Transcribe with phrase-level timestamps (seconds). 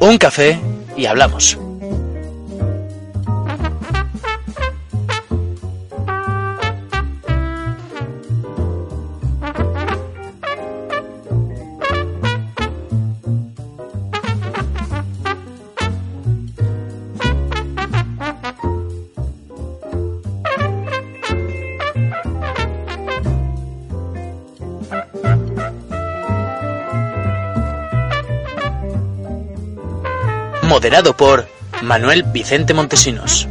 [0.00, 0.58] Un café
[0.96, 1.58] y hablamos.
[31.90, 33.48] Manuel Vicente Montesinos.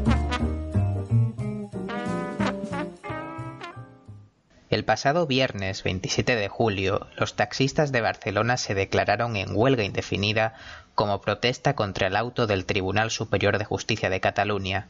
[4.69, 10.53] El pasado viernes 27 de julio, los taxistas de Barcelona se declararon en huelga indefinida
[10.95, 14.87] como protesta contra el auto del Tribunal Superior de Justicia de Cataluña,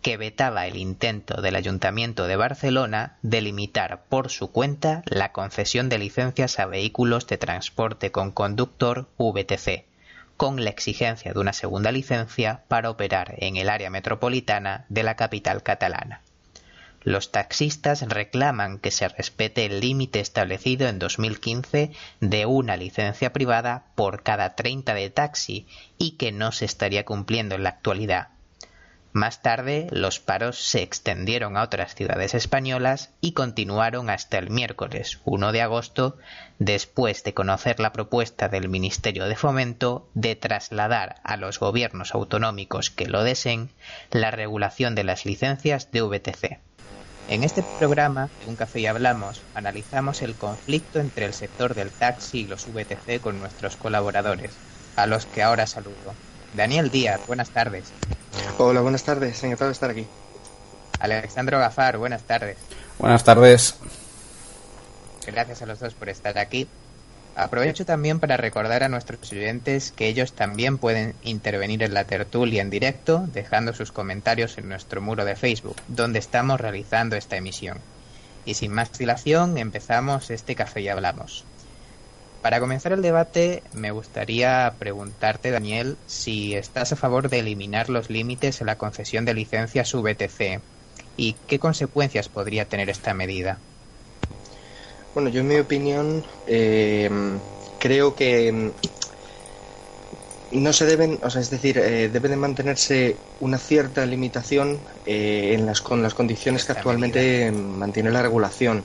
[0.00, 5.88] que vetaba el intento del Ayuntamiento de Barcelona de limitar por su cuenta la concesión
[5.88, 9.86] de licencias a vehículos de transporte con conductor VTC,
[10.42, 15.14] con la exigencia de una segunda licencia para operar en el área metropolitana de la
[15.14, 16.20] capital catalana.
[17.04, 23.84] Los taxistas reclaman que se respete el límite establecido en 2015 de una licencia privada
[23.94, 28.31] por cada 30 de taxi y que no se estaría cumpliendo en la actualidad.
[29.12, 35.20] Más tarde, los paros se extendieron a otras ciudades españolas y continuaron hasta el miércoles
[35.26, 36.16] 1 de agosto,
[36.58, 42.88] después de conocer la propuesta del Ministerio de Fomento de trasladar a los gobiernos autonómicos
[42.88, 43.68] que lo deseen
[44.10, 46.58] la regulación de las licencias de VTC.
[47.28, 51.90] En este programa, en Un Café y Hablamos, analizamos el conflicto entre el sector del
[51.90, 54.52] taxi y los VTC con nuestros colaboradores,
[54.96, 56.14] a los que ahora saludo.
[56.54, 57.84] Daniel Díaz, buenas tardes.
[58.58, 60.06] Hola, buenas tardes, encantado de estar aquí.
[61.00, 62.58] Alexandro Gafar, buenas tardes.
[62.98, 63.76] Buenas tardes.
[65.26, 66.68] Gracias a los dos por estar aquí.
[67.34, 72.60] Aprovecho también para recordar a nuestros oyentes que ellos también pueden intervenir en la tertulia
[72.60, 77.78] en directo, dejando sus comentarios en nuestro muro de Facebook, donde estamos realizando esta emisión.
[78.44, 81.46] Y sin más dilación, empezamos este café y hablamos.
[82.42, 88.10] Para comenzar el debate, me gustaría preguntarte, Daniel, si estás a favor de eliminar los
[88.10, 90.60] límites en la concesión de licencias VTC
[91.16, 93.58] y qué consecuencias podría tener esta medida.
[95.14, 97.08] Bueno, yo en mi opinión eh,
[97.78, 98.72] creo que
[100.50, 105.54] no se deben, o sea, es decir, eh, debe de mantenerse una cierta limitación eh,
[105.54, 108.82] en las, con las condiciones que actualmente mantiene la regulación.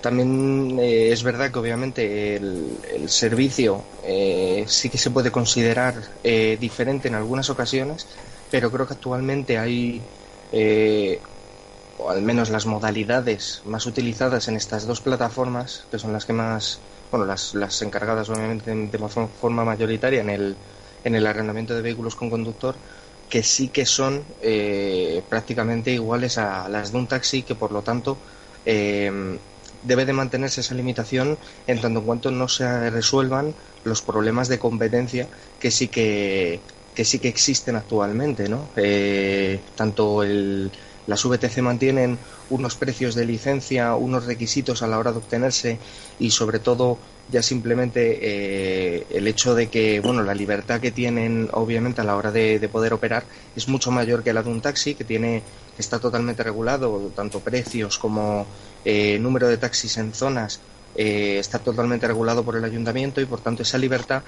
[0.00, 6.56] También eh, es verdad que obviamente el, servicio eh, sí que se puede considerar eh,
[6.60, 8.06] diferente en algunas ocasiones,
[8.50, 10.00] pero creo que actualmente hay,
[11.98, 16.32] o al menos las modalidades más utilizadas en estas dos plataformas, que son las que
[16.32, 16.78] más,
[17.10, 20.56] bueno, las, las encargadas obviamente de forma mayoritaria en el,
[21.02, 22.76] en el arrendamiento de vehículos con conductor,
[23.28, 24.22] que sí que son
[25.28, 28.16] prácticamente iguales a las de un taxi, que por lo tanto
[29.82, 34.58] debe de mantenerse esa limitación en tanto en cuanto no se resuelvan los problemas de
[34.58, 35.28] competencia
[35.60, 36.60] que sí que,
[36.94, 38.68] que sí que existen actualmente, ¿no?
[38.76, 40.70] Eh, tanto el,
[41.06, 42.18] las VTC mantienen
[42.50, 45.78] unos precios de licencia, unos requisitos a la hora de obtenerse
[46.18, 46.98] y sobre todo
[47.30, 52.16] ya simplemente eh, el hecho de que bueno la libertad que tienen obviamente a la
[52.16, 53.24] hora de, de, poder operar
[53.54, 55.42] es mucho mayor que la de un taxi que tiene
[55.78, 58.46] está totalmente regulado tanto precios como
[58.90, 60.60] eh, número de taxis en zonas
[60.96, 64.22] eh, está totalmente regulado por el ayuntamiento y por tanto esa libertad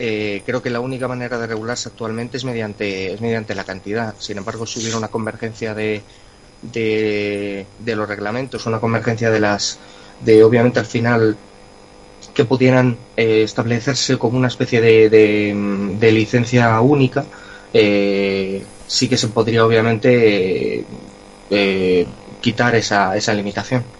[0.00, 4.16] eh, creo que la única manera de regularse actualmente es mediante, es mediante la cantidad.
[4.18, 6.02] Sin embargo, si hubiera una convergencia de,
[6.60, 9.78] de, los reglamentos, una convergencia de las,
[10.24, 11.36] de obviamente al final
[12.34, 17.26] que pudieran establecerse como una especie de, de, licencia única,
[17.72, 20.84] sí que se podría obviamente
[22.40, 23.99] quitar esa, esa limitación.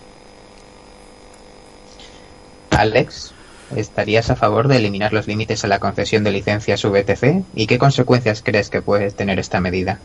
[2.81, 3.33] Alex,
[3.77, 7.45] ¿estarías a favor de eliminar los límites a la concesión de licencias VTC?
[7.55, 9.99] ¿Y qué consecuencias crees que puede tener esta medida?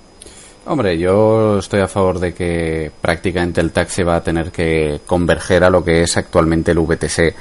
[0.65, 5.63] Hombre, yo estoy a favor de que prácticamente el taxi va a tener que converger
[5.63, 7.33] a lo que es actualmente el VTC.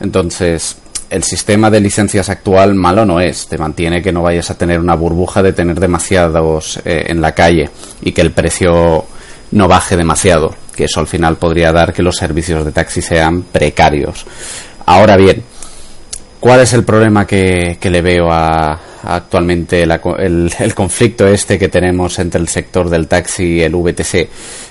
[0.00, 0.76] Entonces,
[1.08, 3.48] el sistema de licencias actual malo no es.
[3.48, 7.34] Te mantiene que no vayas a tener una burbuja de tener demasiados eh, en la
[7.34, 7.70] calle
[8.02, 9.04] y que el precio
[9.50, 13.42] no baje demasiado, que eso al final podría dar que los servicios de taxi sean
[13.42, 14.24] precarios.
[14.86, 15.42] Ahora bien,
[16.40, 22.40] ¿cuál es el problema que, le veo a, actualmente el, conflicto este que tenemos entre
[22.40, 24.28] el sector del taxi y el VTC,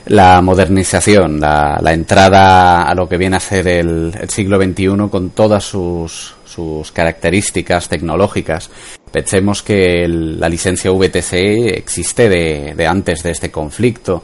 [0.08, 5.64] la modernización, la, entrada a lo que viene a ser el, siglo XXI con todas
[5.64, 8.72] sus, sus características tecnológicas.
[9.12, 11.34] Pensemos que la licencia VTC
[11.78, 14.24] existe de, antes de este conflicto.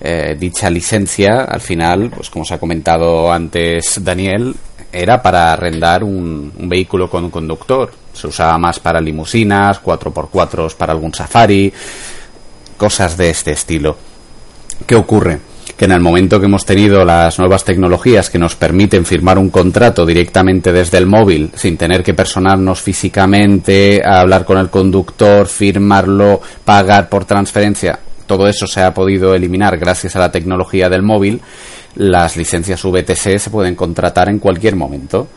[0.00, 4.54] Eh, dicha licencia, al final, pues como se ha comentado antes Daniel,
[4.92, 7.92] era para arrendar un, vehículo con un conductor.
[8.12, 11.72] Se usaba más para limusinas, 4x4 para algún safari,
[12.76, 13.96] cosas de este estilo.
[14.86, 15.38] ¿Qué ocurre?
[15.76, 19.50] Que en el momento que hemos tenido las nuevas tecnologías que nos permiten firmar un
[19.50, 26.40] contrato directamente desde el móvil, sin tener que personarnos físicamente, hablar con el conductor, firmarlo,
[26.64, 31.40] pagar por transferencia, todo eso se ha podido eliminar gracias a la tecnología del móvil,
[31.94, 35.28] las licencias VTC se pueden contratar en cualquier momento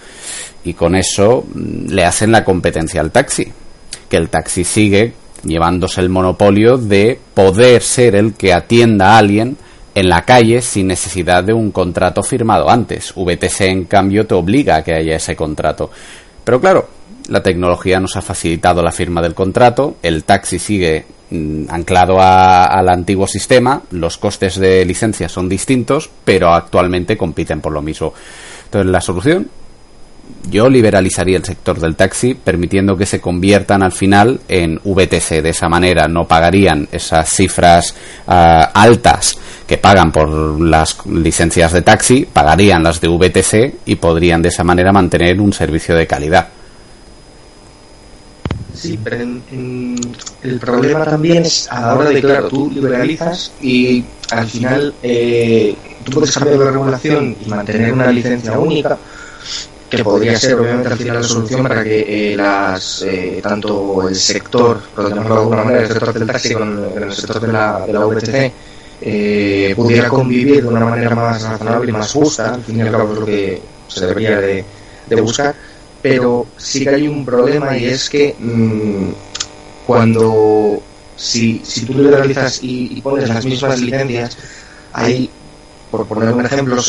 [0.64, 3.52] y con eso mm, le hacen la competencia al taxi,
[4.10, 5.14] que el taxi sigue
[5.44, 9.58] llevándose el monopolio de poder ser el que atienda a alguien
[9.96, 13.14] en la calle sin necesidad de un contrato firmado antes.
[13.16, 15.90] VTC en cambio te obliga a que haya ese contrato.
[16.44, 16.90] Pero claro,
[17.30, 22.90] la tecnología nos ha facilitado la firma del contrato, el taxi sigue Mm, anclado al
[22.90, 28.14] antiguo sistema, los costes de licencia son distintos, pero actualmente compiten por lo mismo.
[28.66, 29.48] Entonces, la solución,
[30.50, 35.44] yo liberalizaría el sector del taxi, permitiendo que se conviertan al final en VTC.
[35.44, 37.94] De esa manera no pagarían esas cifras
[38.28, 39.38] ah, altas
[39.68, 44.64] que pagan por las licencias de taxi, pagarían las de VTC y podrían de esa
[44.64, 46.48] manera mantener un servicio de calidad.
[48.80, 54.48] Sí, pero el problema también es a la hora de, claro, tú liberalizas y al
[54.48, 58.98] final eh, tú puedes cambiar la regulación y mantener una licencia única,
[59.90, 64.16] que podría ser obviamente al final la solución para que eh, las eh, tanto el
[64.16, 67.86] sector, por llamarlo de alguna manera, el sector del taxi con el sector de la,
[67.86, 72.82] de VTC, pudiera convivir de una manera más razonable y más justa, al fin y
[72.82, 74.64] al cabo es lo que se debería de
[75.22, 75.54] buscar
[76.02, 79.10] pero sí que hay un problema y es que mm,
[79.86, 80.82] cuando
[81.16, 84.38] si, si tú liberalizas y, y, pones las mismas licencias,
[84.94, 85.30] hay,
[85.92, 86.82] por poner un ejemplo,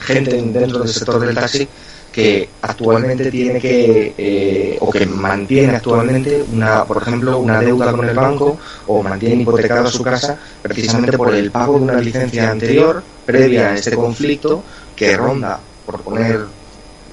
[0.00, 1.68] gente dentro del sector del taxi
[2.16, 8.08] que actualmente tiene que eh, o que mantiene actualmente una por ejemplo una deuda con
[8.08, 13.02] el banco o mantiene hipotecada su casa precisamente por el pago de una licencia anterior
[13.26, 14.62] previa a este conflicto
[14.96, 16.46] que ronda por poner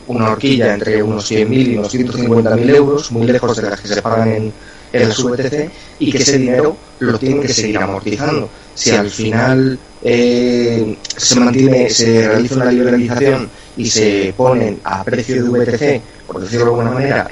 [0.08, 4.02] una horquilla entre unos 100.000 y unos 150.000 euros, muy lejos de las que se
[4.02, 4.54] pagan en,
[4.94, 8.48] el SVTC, y que ese dinero lo tienen que seguir amortizando.
[8.76, 15.44] Si al final eh, se mantiene, se realiza una liberalización y se ponen a precio
[15.44, 17.28] de VTC, por decirlo de alguna manera,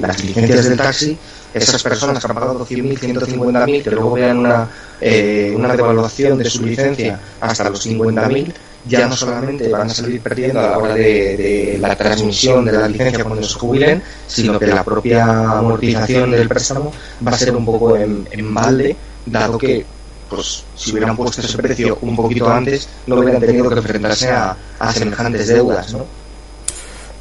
[0.00, 1.18] las licencias del taxi,
[1.52, 4.68] esas personas que han pagado 100.000, 150.000, que luego vean una,
[5.00, 8.52] eh, una devaluación de su licencia hasta los 50.000,
[8.88, 12.88] ya no solamente van a salir perdiendo a la hora de, la transmisión de la
[12.88, 15.24] licencia cuando se jubilen, sino que la propia
[15.58, 16.92] amortización del préstamo
[17.26, 19.84] va a ser un poco en, balde, dado que
[20.28, 24.56] pues si hubieran puesto ese precio un poquito antes, no hubieran tenido que enfrentarse a,
[24.78, 26.25] a semejantes deudas, ¿no?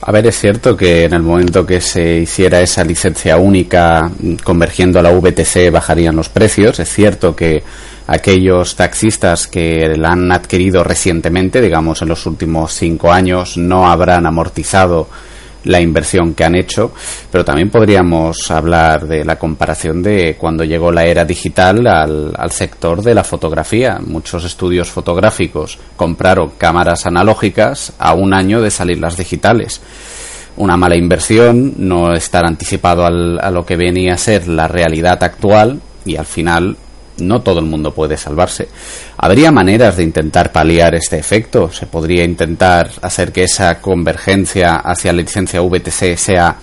[0.07, 4.11] A ver, es cierto que en el momento que se hiciera esa licencia única
[4.43, 6.79] convergiendo a la VTC bajarían los precios.
[6.79, 7.63] Es cierto que
[8.05, 14.27] aquellos taxistas que la han adquirido recientemente, digamos en los últimos cinco años, no habrán
[14.27, 15.07] amortizado
[15.65, 16.93] la inversión que han hecho,
[17.31, 23.01] pero también podríamos hablar de la comparación de cuando llegó la era digital al, sector
[23.01, 23.99] de la fotografía.
[24.05, 29.81] Muchos estudios fotográficos compraron cámaras analógicas a un año de salir las digitales.
[30.57, 35.21] Una mala inversión, no estar anticipado al, a lo que venía a ser la realidad
[35.21, 36.77] actual y al final
[37.17, 38.67] no todo el mundo puede salvarse.
[39.17, 41.71] ¿Habría maneras de intentar paliar este efecto?
[41.71, 46.57] ¿Se podría intentar hacer que esa convergencia hacia la licencia VTC sea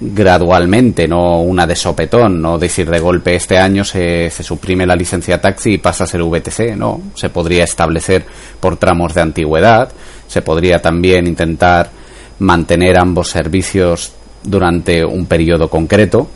[0.00, 5.40] gradualmente, no una de sopetón, no decir de golpe este año se, suprime la licencia
[5.40, 8.24] taxi y pasa a ser VTC, no, se podría establecer
[8.60, 9.90] por tramos de antigüedad,
[10.26, 11.90] se podría también intentar
[12.38, 16.30] mantener ambos servicios durante un periodo concreto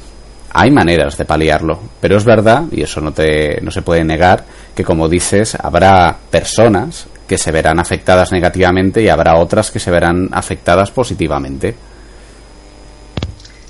[0.56, 4.44] hay maneras de paliarlo, pero es verdad, y eso no, te, no se puede negar,
[4.72, 9.90] que como dices, habrá personas que se verán afectadas negativamente y habrá otras que se
[9.90, 11.74] verán afectadas positivamente.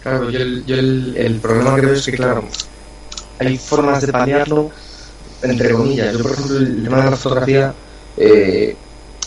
[0.02, 2.44] Claro, yo el, yo el, problema que veo es que, claro,
[3.38, 4.70] hay formas de paliarlo,
[5.42, 6.12] entre comillas.
[6.12, 7.74] Yo, por ejemplo, el tema fotografía,
[8.18, 8.76] eh,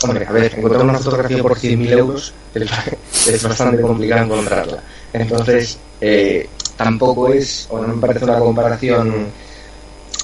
[0.04, 4.84] hombre, a ver, encontrar una fotografía por 100.000 euros es bastante complicado encontrarla.
[5.12, 6.48] Entonces, eh,
[6.78, 9.28] tampoco es, o no me parece una comparación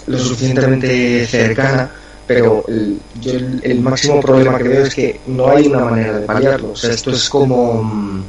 [0.07, 1.89] lo suficientemente cercana,
[2.27, 3.31] pero el, yo
[3.62, 6.72] el, máximo problema que veo es que no hay una manera de paliarlo.
[6.72, 7.83] O sea, esto es como.
[7.83, 8.24] Mm,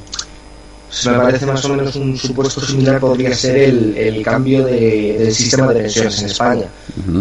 [1.06, 5.34] me parece más o menos un supuesto similar podría ser el, el cambio de, del
[5.34, 6.66] sistema de pensiones en España.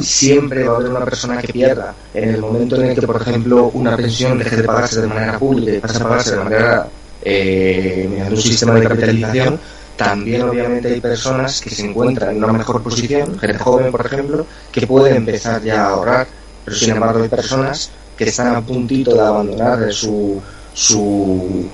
[0.02, 1.94] Siempre va a haber una persona que pierda.
[2.14, 5.40] En el momento en el que, por ejemplo, una pensión deje de pagarse de manera
[5.40, 6.88] pública y pase a pagarse de manera
[7.24, 9.60] eh, mediante un sistema de capitalización,
[9.96, 14.46] también obviamente hay personas que se encuentran en una mejor posición, gente joven por ejemplo,
[14.72, 16.28] que puede empezar ya a ahorrar,
[16.66, 20.42] pero sin embargo hay personas que están a puntito de abandonar su,
[20.74, 21.68] su,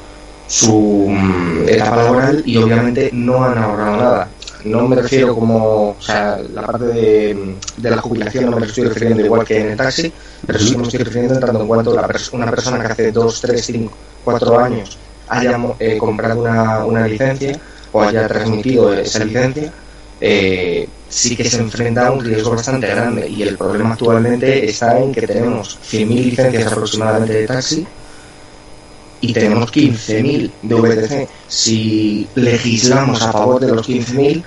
[0.48, 4.28] su mm, etapa laboral y obviamente no han ahorrado nada.
[4.66, 8.86] No me refiero como, o sea, la parte de, de la jubilación no me estoy
[8.86, 10.12] refiriendo igual que en el taxi,
[10.46, 13.42] pero sí me estoy refiriendo en tanto en cuanto la una persona que hace 2,
[13.42, 13.94] 3, 5,
[14.26, 14.98] 4 años
[15.30, 17.58] haya eh, comprado una, una licencia
[17.92, 19.72] o haya transmitido esa licencia,
[20.22, 23.28] eh, sí que se enfrenta a un riesgo bastante grande.
[23.28, 27.88] Y el problema actualmente está en que tenemos 100.000 licencias aproximadamente de taxi
[29.22, 31.30] y tenemos 15.000 de VTC.
[31.48, 34.44] Si legislamos a favor de los 15.000,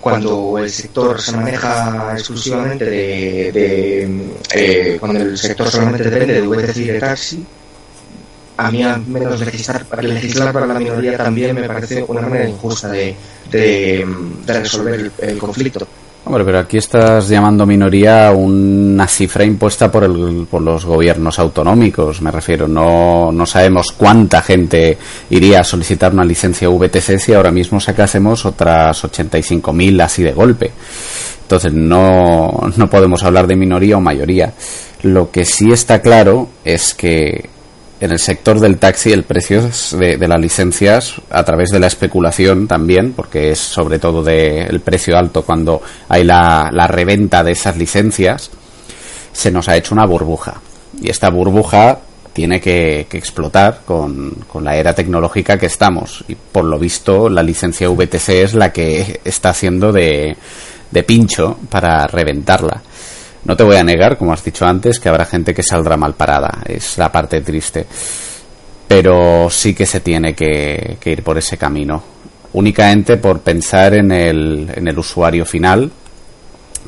[0.00, 6.76] cuando el sector se maneja exclusivamente de, eh, cuando el sector solamente depende de VTC
[6.76, 7.46] y de taxi,
[8.60, 12.88] a mí al menos legislar, legislar para la minoría también me parece una manera injusta
[12.88, 13.14] de,
[13.50, 14.06] de,
[14.46, 15.86] resolver el, conflicto.
[16.26, 22.20] Hombre, pero aquí estás llamando minoría una cifra impuesta por, el, por los gobiernos autonómicos,
[22.20, 22.68] me refiero.
[22.68, 24.98] No, no sabemos cuánta gente
[25.30, 30.70] iría a solicitar una licencia VTC si ahora mismo sacásemos otras 85.000 así de golpe.
[31.42, 34.52] Entonces no, no podemos hablar de minoría o mayoría.
[35.02, 37.48] Lo que sí está claro es que
[38.00, 39.62] en el sector del taxi el precio
[39.98, 44.80] de, las licencias a través de la especulación también, porque es sobre todo de el
[44.80, 48.50] precio alto cuando hay la, reventa de esas licencias,
[49.32, 50.60] se nos ha hecho una burbuja.
[51.00, 51.98] Y esta burbuja
[52.32, 56.24] tiene que, que explotar con, con, la era tecnológica que estamos.
[56.26, 60.36] Y por lo visto la licencia VTC es la que está haciendo de,
[60.90, 62.82] de pincho para reventarla.
[63.44, 66.14] No te voy a negar, como has dicho antes, que habrá gente que saldrá mal
[66.14, 66.62] parada.
[66.66, 67.86] Es la parte triste.
[68.86, 72.02] Pero sí que se tiene que, ir por ese camino.
[72.52, 75.90] Únicamente por pensar en el, en el usuario final,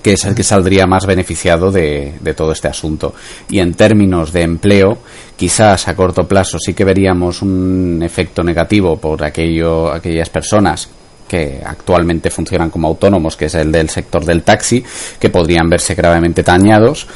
[0.03, 3.15] que es el que saldría más beneficiado de, de, todo este asunto.
[3.49, 4.99] Y en términos de empleo,
[5.37, 10.91] quizás a corto plazo sí que veríamos un efecto negativo por aquello, aquellas personas
[11.33, 14.85] que actualmente funcionan como autónomos, que es el del sector del taxi,
[15.19, 17.07] que podrían verse gravemente dañados,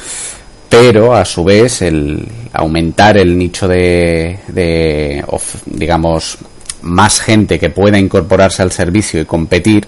[0.67, 5.23] pero a su vez el aumentar el nicho de, de
[5.67, 6.39] digamos,
[6.81, 9.87] más gente que pueda incorporarse al servicio y competir,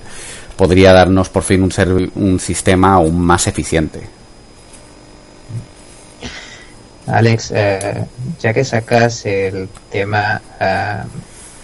[0.55, 4.01] podría darnos por fin un, un sistema aún más eficiente.
[7.07, 8.05] Alex, eh,
[8.39, 10.97] ya que sacas el tema, eh,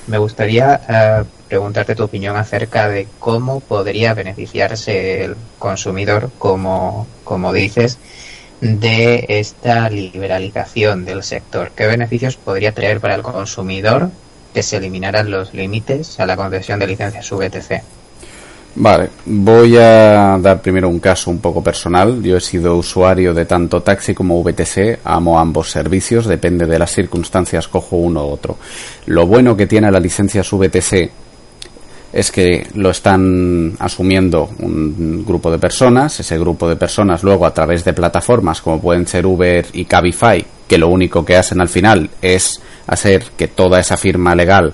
[0.07, 7.53] me gustaría eh, preguntarte tu opinión acerca de cómo podría beneficiarse el consumidor, como, como
[7.53, 7.97] dices,
[8.61, 11.71] de esta liberalización del sector.
[11.75, 14.09] ¿Qué beneficios podría traer para el consumidor
[14.53, 17.83] que se eliminaran los límites a la concesión de licencias VTC?
[18.77, 22.21] Vale, voy a dar primero un caso un poco personal.
[22.21, 26.91] Yo he sido usuario de tanto taxi como VTC, amo ambos servicios, depende de las
[26.91, 28.57] circunstancias, cojo uno u otro.
[29.05, 31.09] Lo bueno que tiene la licencia VTC
[32.15, 37.53] es que lo están asumiendo un grupo de personas, ese grupo de personas luego a
[37.53, 41.67] través de plataformas como pueden ser Uber y Cabify, que lo único que hacen al
[41.67, 44.73] final es hacer que toda esa firma legal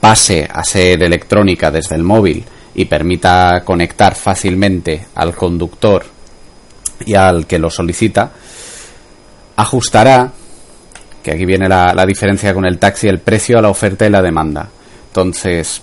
[0.00, 6.04] pase a ser electrónica desde el móvil y permita conectar fácilmente al conductor
[7.06, 8.32] y al que lo solicita,
[9.54, 10.32] ajustará,
[11.22, 14.10] que aquí viene la, la diferencia con el taxi, el precio a la oferta y
[14.10, 14.68] la demanda.
[15.06, 15.82] Entonces,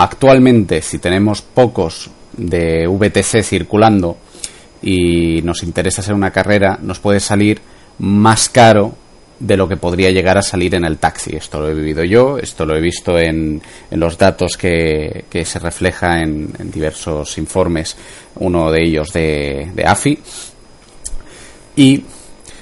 [0.00, 4.16] Actualmente, si tenemos pocos de VTC circulando
[4.80, 7.60] y nos interesa hacer una carrera, nos puede salir
[7.98, 8.94] más caro
[9.40, 11.34] de lo que podría llegar a salir en el taxi.
[11.34, 16.22] Esto lo he vivido yo, esto lo he visto en, los datos que, se refleja
[16.22, 17.96] en, en, diversos informes,
[18.36, 20.16] uno de ellos de, de AFI.
[21.74, 22.04] Y,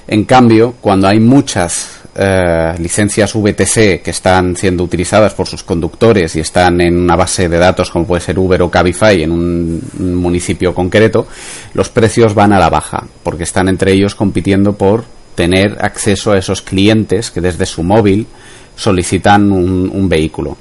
[0.07, 6.35] en cambio, cuando hay muchas eh, licencias VTC que están siendo utilizadas por sus conductores
[6.35, 9.81] y están en una base de datos como puede ser Uber o Cabify en un,
[9.99, 11.27] un municipio concreto,
[11.73, 15.05] los precios van a la baja porque están entre ellos compitiendo por
[15.35, 18.25] tener acceso a esos clientes que desde su móvil
[18.75, 20.57] solicitan un vehículo.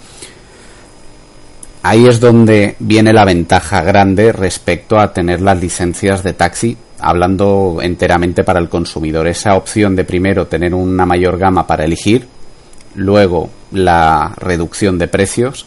[1.82, 7.78] ahí es donde viene la ventaja grande respecto a tener las licencias de taxi hablando
[7.82, 9.26] enteramente para el consumidor.
[9.28, 12.26] Esa opción de primero tener una mayor gama para elegir,
[12.94, 15.66] luego la reducción de precios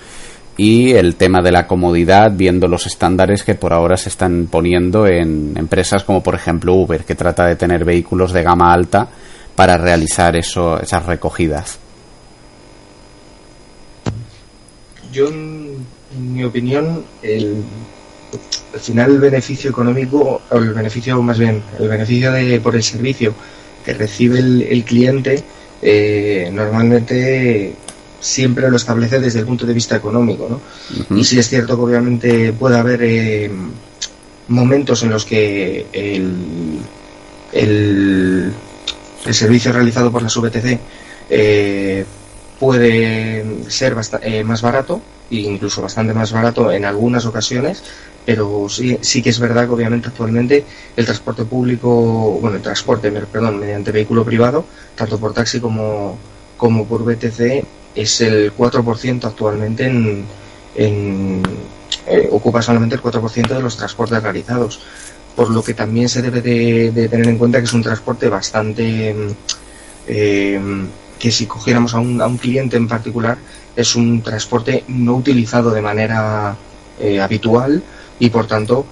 [0.57, 5.07] y el tema de la comodidad viendo los estándares que por ahora se están poniendo
[5.07, 9.07] en empresas como por ejemplo Uber que trata de tener vehículos de gama alta
[9.55, 11.79] para realizar eso, esas recogidas.
[15.11, 15.85] Yo, en
[16.17, 17.63] mi opinión, el,
[18.73, 22.83] al final el beneficio económico, o el beneficio más bien, el beneficio de, por el
[22.83, 23.33] servicio
[23.83, 25.43] que recibe el, cliente,
[25.81, 27.73] eh, normalmente
[28.19, 31.15] siempre lo establece desde el punto de vista económico, ¿no?
[31.15, 33.51] Y sí es cierto que obviamente puede haber eh,
[34.49, 36.79] momentos en los que el,
[37.53, 38.53] el,
[39.31, 40.79] servicio realizado por la VTC
[41.29, 42.05] eh,
[42.59, 45.01] puede ser eh, más barato,
[45.31, 47.83] e incluso bastante más barato en algunas ocasiones,
[48.25, 53.59] pero sí, que es verdad que obviamente actualmente el transporte público, bueno, el transporte, perdón,
[53.59, 56.17] mediante vehículo privado, tanto por taxi como,
[56.57, 57.63] por VTC,
[57.95, 59.85] es el 4% actualmente
[60.75, 61.41] en,
[62.07, 64.79] eh, ocupa solamente el 4% de los transportes realizados,
[65.35, 69.15] por lo que también se debe de, tener en cuenta que es un transporte bastante
[70.07, 70.59] eh,
[71.19, 73.37] que si cogiéramos a un, a un cliente en particular
[73.75, 76.55] es un transporte no utilizado de manera
[76.99, 77.83] eh, habitual
[78.19, 78.85] y por tanto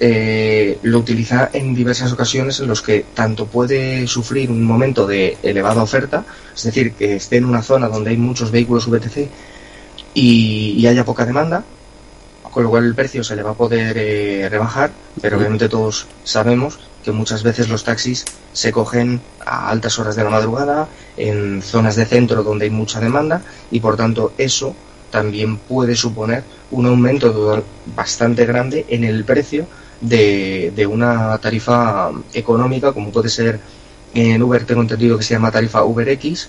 [0.00, 5.82] lo utiliza en diversas ocasiones en los que tanto puede sufrir un momento de elevada
[5.82, 9.28] oferta, es decir, que esté en una zona donde hay muchos vehículos VTC
[10.14, 11.64] y haya poca demanda,
[12.50, 16.06] con lo cual el precio se le va a poder eh, rebajar, pero obviamente todos
[16.24, 21.62] sabemos que muchas veces los taxis se cogen a altas horas de la madrugada, en
[21.62, 24.74] zonas de centro donde hay mucha demanda y por tanto eso
[25.10, 27.64] también puede suponer un aumento
[27.96, 29.66] bastante grande en el precio
[30.02, 33.58] de, de una tarifa económica como puede ser
[34.12, 36.48] en Uber tengo entendido que se llama tarifa UberX,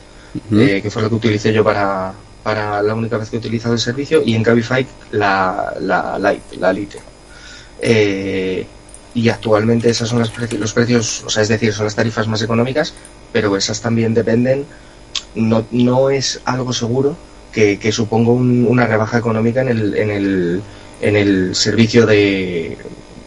[0.52, 2.12] eh, que fue lo que utilicé yo para,
[2.44, 6.44] para la única vez que he utilizado el servicio y en Cabify la, la Light,
[6.60, 7.00] la Lite.
[7.82, 8.68] Eh,
[9.14, 12.42] y actualmente esas son las los precios, o sea, es decir, son las tarifas más
[12.42, 12.94] económicas,
[13.32, 14.66] pero esas también dependen,
[15.36, 17.18] no, no es algo seguro
[17.52, 20.62] que, que suponga una rebaja económica en el, en el,
[21.02, 22.78] en el servicio de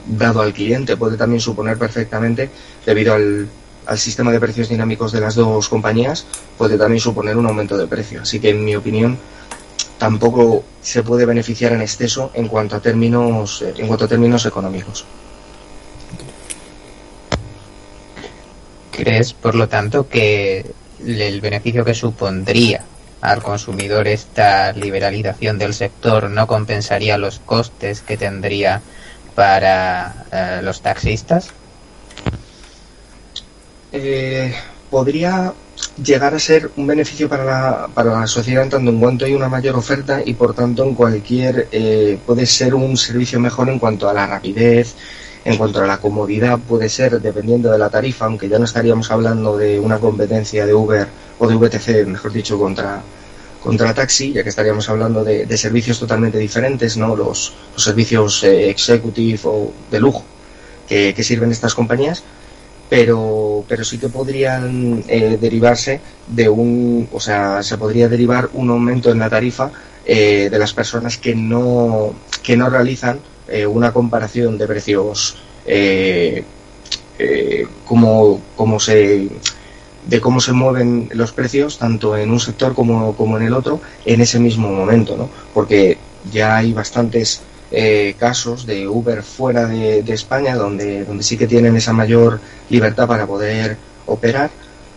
[0.07, 2.51] dado al cliente, puede también suponer perfectamente,
[2.85, 3.49] debido al,
[3.87, 7.87] al sistema de precios dinámicos de las dos compañías puede también suponer un aumento de
[7.87, 8.23] precio.
[8.23, 9.19] Así que, en mi opinión,
[9.99, 15.05] tampoco se puede beneficiar en exceso en cuanto a términos, en cuanto a términos económicos.
[19.03, 20.65] ¿Crees, por lo tanto, que
[21.05, 22.85] el beneficio que supondría
[23.21, 28.81] al consumidor esta liberalización del sector no compensaría los costes que tendría
[29.35, 31.49] para eh, los taxistas?
[33.91, 34.55] Eh,
[34.89, 35.53] podría
[36.01, 39.35] llegar a ser un beneficio para la, para la sociedad en tanto en cuanto hay
[39.35, 43.81] una mayor oferta y por tanto en cualquier eh, puede ser un servicio mejor en
[43.81, 44.95] cuanto a la rapidez,
[45.45, 49.11] en cuanto a la comodidad puede ser dependiendo de la tarifa, aunque ya no estaríamos
[49.11, 53.03] hablando de una competencia de Uber o de VTC, mejor dicho, contra
[53.63, 57.15] contra taxi, ya que estaríamos hablando de, servicios totalmente diferentes, ¿no?
[57.15, 60.25] Los, servicios eh, executive o de lujo
[60.89, 62.23] que, sirven estas compañías
[62.91, 68.69] pero, pero sí que podrían eh, derivarse de un, o sea, se podría derivar un
[68.69, 69.71] aumento en la tarifa
[70.05, 73.19] eh, de las personas que no, que no realizan
[73.53, 75.37] eh, una comparación de precios
[77.85, 79.29] como, como se
[80.07, 83.81] de cómo se mueven los precios tanto en un sector como, como en el otro
[84.05, 85.29] en ese mismo momento, ¿no?
[85.55, 85.99] Porque
[86.33, 91.77] ya hay bastantes eh, casos de Uber fuera de, España donde, donde sí que tienen
[91.77, 94.51] esa mayor libertad para poder operar,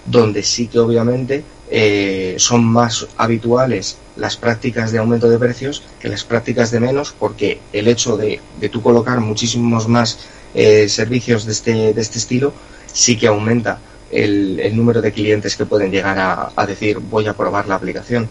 [0.06, 6.10] donde sí que obviamente eh, son más habituales las prácticas de aumento de precios que
[6.10, 10.20] las prácticas de menos, porque el hecho de, de tú colocar muchísimos más
[10.54, 12.54] eh, servicios de este, de este estilo
[12.92, 13.80] sí que aumenta
[14.12, 17.76] el, el, número de clientes que pueden llegar a, a decir voy a probar la
[17.76, 18.30] aplicación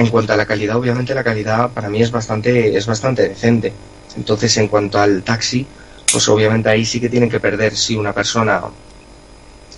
[0.00, 3.70] en cuanto a la calidad, obviamente la calidad para mí es bastante, es bastante decente.
[4.16, 5.66] Entonces, en cuanto al taxi,
[6.10, 8.62] pues obviamente ahí sí que tienen que perder si una persona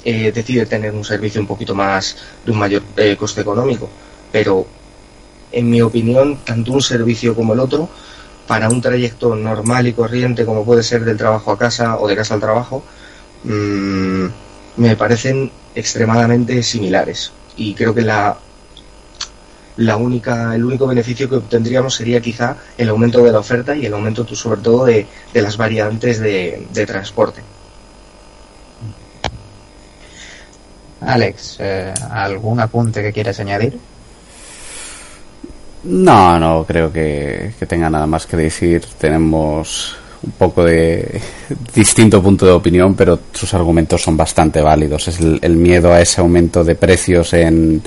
[0.04, 3.90] eh, decide tener un servicio un poquito más de un mayor eh, coste económico.
[4.32, 4.66] Pero,
[5.52, 7.88] en mi opinión, tanto un servicio como el otro,
[8.46, 12.16] para un trayecto normal y corriente como puede ser del trabajo a casa o de
[12.16, 12.82] casa al trabajo,
[13.44, 14.26] mmm,
[14.76, 17.32] me parecen extremadamente similares.
[17.56, 18.38] Y creo que la
[19.76, 23.86] la única, el único beneficio que obtendríamos sería quizá el aumento de la oferta y
[23.86, 27.42] el aumento sobre todo de, las variantes de, transporte.
[31.00, 33.78] Alex, eh, ¿algún apunte que quieras añadir?
[35.84, 38.84] No, no creo que, tenga nada más que decir.
[38.98, 41.20] Tenemos un poco de
[41.74, 45.08] distinto punto de opinión, pero sus argumentos son bastante válidos.
[45.08, 47.82] Es el miedo a ese aumento de precios en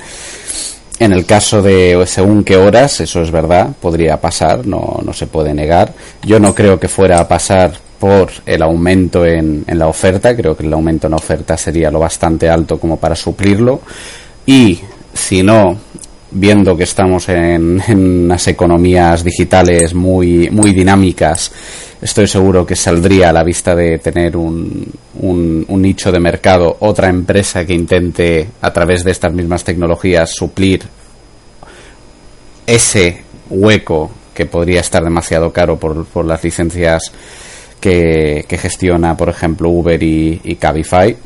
[0.98, 5.26] en el caso de según qué horas, eso es verdad, podría pasar, no, no se
[5.26, 5.92] puede negar.
[6.22, 10.56] Yo no creo que fuera a pasar por el aumento en, en la oferta, creo
[10.56, 13.80] que el aumento en la oferta sería lo bastante alto como para suplirlo.
[14.46, 14.80] Y
[15.12, 15.76] si no,
[16.38, 21.50] viendo que estamos en, en unas economías digitales muy, muy dinámicas,
[22.00, 24.86] estoy seguro que saldría a la vista de tener un,
[25.20, 30.82] un, nicho de mercado, otra empresa que intente a través de estas mismas tecnologías suplir
[32.66, 37.12] ese hueco que podría estar demasiado caro por, por las licencias
[37.80, 41.16] que, gestiona, por ejemplo, Uber y Cabify.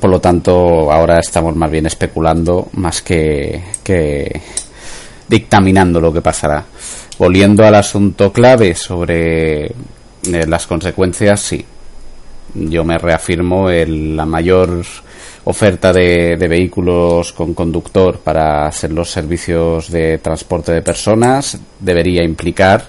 [0.00, 3.62] Por lo tanto, ahora estamos más bien especulando más que,
[5.28, 6.64] dictaminando lo que pasará.
[7.18, 9.72] Volviendo al asunto clave sobre eh,
[10.46, 11.62] las consecuencias, sí.
[12.54, 14.82] Yo me reafirmo en la mayor
[15.44, 22.86] oferta de, vehículos con conductor para hacer los servicios de transporte de personas debería implicar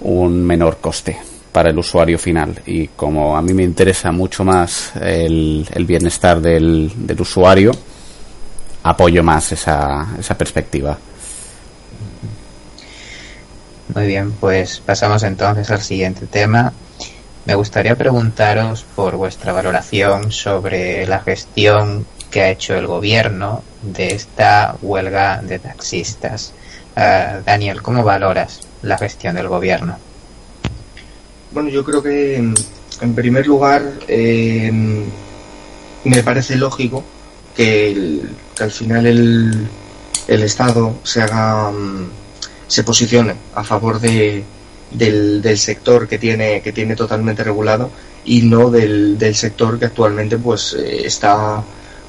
[0.00, 1.18] un menor coste
[1.56, 6.92] para el usuario final y como a mí me interesa mucho más el, bienestar del,
[7.18, 7.72] usuario
[8.82, 10.98] apoyo más esa, esa perspectiva.
[13.94, 16.74] Muy bien, pues pasamos entonces al siguiente tema.
[17.46, 24.08] Me gustaría preguntaros por vuestra valoración sobre la gestión que ha hecho el gobierno de
[24.08, 26.52] esta huelga de taxistas.
[26.94, 29.96] Ah, Daniel, ¿cómo valoras la gestión del gobierno?
[31.56, 35.04] Bueno, yo creo que en primer lugar em,
[36.04, 37.02] me parece lógico
[37.56, 38.20] que,
[38.60, 39.66] al final el,
[40.28, 42.10] el Estado se haga mm,
[42.66, 44.44] se posicione a favor de,
[44.90, 47.90] del, del, sector que tiene, que tiene totalmente regulado
[48.26, 51.64] y no del, del sector que actualmente pues eh, está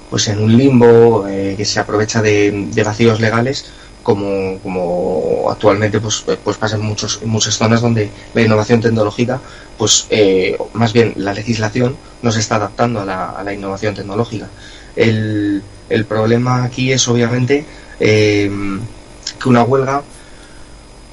[0.09, 3.65] pues en un limbo eh, que se aprovecha de, vacíos legales
[4.07, 9.41] como, como actualmente pues, pues pasa en, muchos, muchas zonas donde la innovación tecnológica
[9.77, 13.95] pues eh, más bien la legislación no se está adaptando a la, a la innovación
[13.95, 14.47] tecnológica
[14.95, 17.65] el, el, problema aquí es obviamente
[17.99, 18.49] que
[19.45, 20.03] una huelga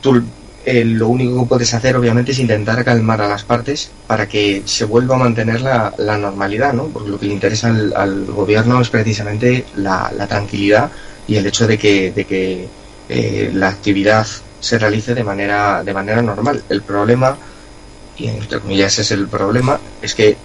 [0.01, 0.23] tú
[0.65, 4.63] eh, lo único que puedes hacer obviamente es intentar calmar a las partes para que
[4.67, 6.85] se vuelva a mantener la, normalidad, ¿no?
[6.85, 10.93] Porque lo que le interesa al, gobierno es precisamente la, tranquilidad
[11.27, 12.69] y el hecho de que, de que
[13.09, 14.27] eh, la actividad
[14.61, 16.62] se realice de manera, de manera normal.
[16.69, 17.37] El problema,
[18.17, 20.37] y entre comillas es el problema, es que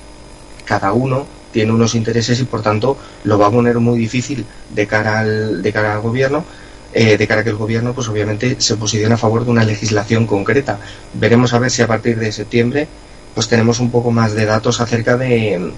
[0.65, 4.85] cada uno tiene unos intereses y por tanto lo va a poner muy difícil de
[4.85, 6.45] cara al, de cara al gobierno
[6.91, 9.63] eh, de cara a que el gobierno, pues obviamente se posicione a favor de una
[9.63, 10.79] legislación concreta.
[11.13, 12.87] Veremos a ver si a partir de septiembre,
[13.35, 15.71] pues tenemos un poco más de datos acerca de,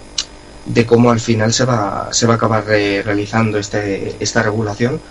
[0.65, 5.02] de cómo al final se va, se va a acabar realizando este, esta regulación.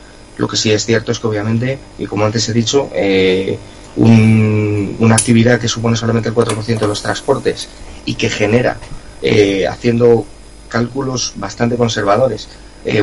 [0.40, 3.58] Lo que sí es cierto es que obviamente, y como antes he dicho, eh,
[3.96, 7.68] una actividad que supone solamente el 4% de los transportes
[8.06, 8.78] y que genera,
[9.20, 10.24] eh, haciendo
[10.68, 12.48] cálculos bastante conservadores,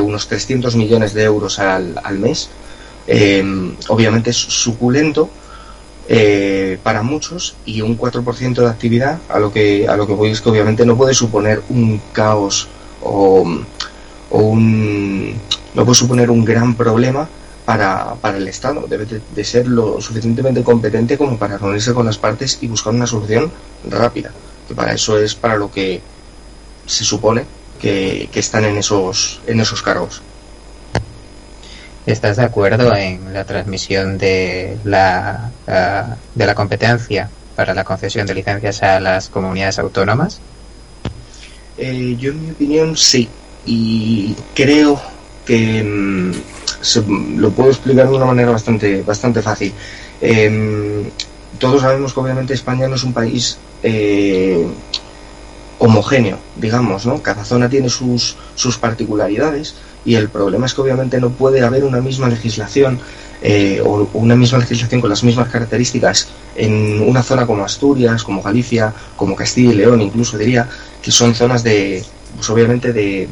[0.02, 2.50] unos 300 millones de euros al, al mes,
[3.06, 3.42] eh,
[3.88, 5.30] obviamente es suculento
[6.10, 10.30] eh, para muchos y un 4% de actividad a lo que a lo que voy
[10.30, 12.68] es que obviamente no puede suponer un caos
[13.02, 13.46] o,
[14.30, 15.34] un
[15.78, 17.28] no puede suponer un gran problema
[17.64, 22.18] para, para el Estado debe de, ser lo suficientemente competente como para reunirse con las
[22.18, 23.52] partes y buscar una solución
[23.88, 24.32] rápida
[24.66, 26.00] que para eso es para lo que
[26.84, 27.44] se supone
[27.80, 30.20] que, que están en esos en esos cargos
[32.06, 38.26] ¿Estás de acuerdo en la transmisión de la, ah, de la competencia para la concesión
[38.26, 40.40] de licencias a las comunidades autónomas?
[41.76, 43.28] Eh, yo, en mi opinión, sí.
[43.66, 44.98] Y creo
[45.48, 49.72] que mm, lo puedo explicar de una manera bastante, bastante fácil.
[50.20, 51.04] Em,
[51.58, 54.66] todos sabemos que obviamente España no es un país eh,
[55.78, 57.22] homogéneo, digamos, ¿no?
[57.22, 61.84] Cada zona tiene sus, sus particularidades y el problema es que obviamente no puede haber
[61.84, 63.00] una misma legislación
[63.40, 68.42] eh, o una misma legislación con las mismas características en una zona como Asturias, como
[68.42, 70.68] Galicia, como Castilla y León, incluso diría,
[71.00, 72.04] que son zonas de,
[72.36, 73.28] pues obviamente de,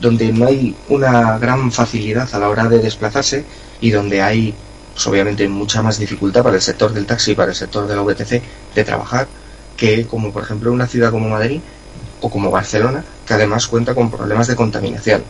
[0.00, 3.44] donde no hay una gran facilidad a la hora de desplazarse
[3.80, 4.54] y donde hay
[4.92, 7.96] pues, obviamente mucha más dificultad para el sector del taxi y para el sector de
[7.96, 8.42] la VTC
[8.74, 9.26] de trabajar
[9.76, 11.60] que como por ejemplo una ciudad como Madrid
[12.20, 15.22] o como Barcelona, que además cuenta con problemas de contaminación.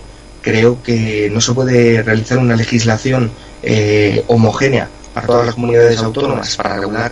[0.42, 3.30] Creo que no se puede realizar una legislación
[3.62, 7.10] eh, homogénea para todas las comunidades autónomas para regular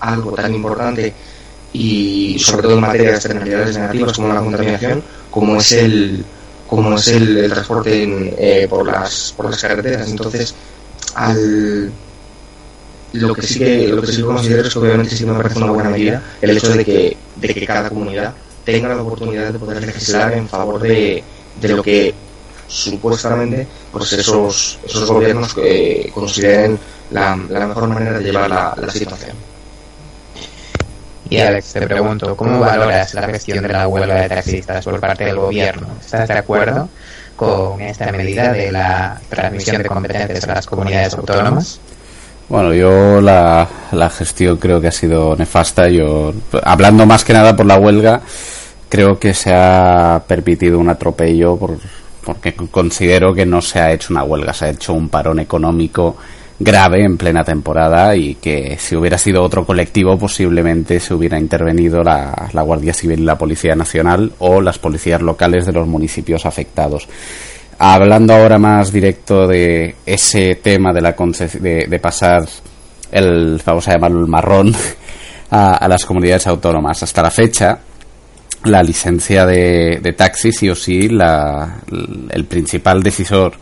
[0.00, 1.12] algo tan importante
[1.72, 6.24] y sobre todo en materia de externalidades negativas como la contaminación, como es el
[6.66, 8.02] como es el, transporte
[8.38, 10.08] eh, por las por las carreteras.
[10.08, 10.54] Entonces,
[13.12, 15.72] lo que sí que lo que sí considero es que obviamente sí me parece una
[15.72, 19.84] buena medida el hecho de que de que cada comunidad tenga la oportunidad de poder
[19.84, 21.22] legislar en favor de,
[21.60, 22.14] de lo que
[22.66, 26.78] supuestamente pues esos esos gobiernos que consideren
[27.10, 29.53] la, la mejor manera de llevar la, la situación.
[31.38, 35.36] Alex, te pregunto, ¿cómo valoras la gestión de la huelga de taxistas por parte del
[35.36, 35.88] gobierno?
[36.00, 36.88] ¿Estás de acuerdo
[37.36, 41.80] con esta medida de la transmisión de competencias a las comunidades autónomas?
[42.48, 45.88] Bueno, yo la, la gestión creo que ha sido nefasta.
[45.88, 48.20] Yo, hablando más que nada por la huelga,
[48.88, 51.78] creo que se ha permitido un atropello por,
[52.24, 56.16] porque considero que no se ha hecho una huelga, se ha hecho un parón económico
[56.58, 62.02] grave en plena temporada y que si hubiera sido otro colectivo posiblemente se hubiera intervenido
[62.02, 66.46] la, la Guardia Civil y la Policía Nacional o las policías locales de los municipios
[66.46, 67.08] afectados.
[67.78, 72.46] Hablando ahora más directo de ese tema de, la de, de pasar
[73.10, 74.72] el, vamos a llamarlo el marrón,
[75.50, 77.02] a, a, las comunidades autónomas.
[77.02, 77.78] Hasta la fecha,
[78.64, 81.80] la licencia de, de taxi, sí o sí, la,
[82.30, 83.54] el principal decisor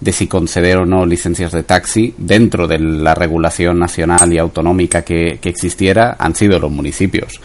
[0.00, 5.02] de si conceder o no licencias de taxi dentro de la regulación nacional y autonómica
[5.02, 7.40] que, que existiera han sido los municipios.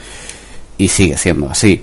[0.77, 1.81] Y sigue siendo así.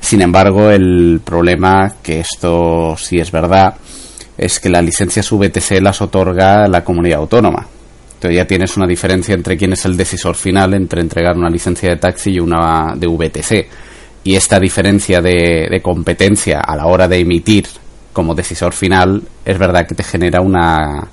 [0.00, 3.74] Sin embargo, el problema, que esto sí es verdad,
[4.36, 7.66] es que las licencias VTC las otorga la comunidad autónoma.
[8.14, 11.90] Entonces ya tienes una diferencia entre quién es el decisor final entre entregar una licencia
[11.90, 13.68] de taxi y una de VTC.
[14.24, 17.66] Y esta diferencia de, de competencia a la hora de emitir
[18.14, 21.06] como decisor final es verdad que te genera una,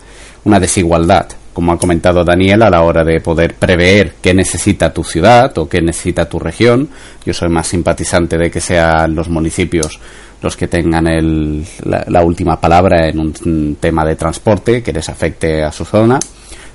[0.45, 5.03] una desigualdad como ha comentado Daniel, a la hora de poder prever qué necesita tu
[5.03, 6.87] ciudad o qué necesita tu región.
[7.25, 9.99] Yo soy más simpatizante de que sean los municipios
[10.41, 15.07] los que tengan el, la, la, última palabra en un tema de transporte que les
[15.07, 16.17] afecte a su zona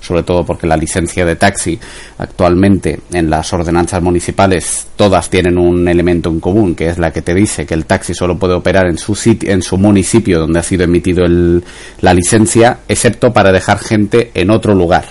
[0.00, 1.78] sobre todo porque la licencia de taxi
[2.18, 7.22] actualmente en las ordenanzas municipales todas tienen un elemento en común, que es la que
[7.22, 10.60] te dice que el taxi solo puede operar en su sitio, en su municipio donde
[10.60, 11.64] ha sido emitido el,
[12.00, 15.06] la licencia, excepto para dejar gente en otro lugar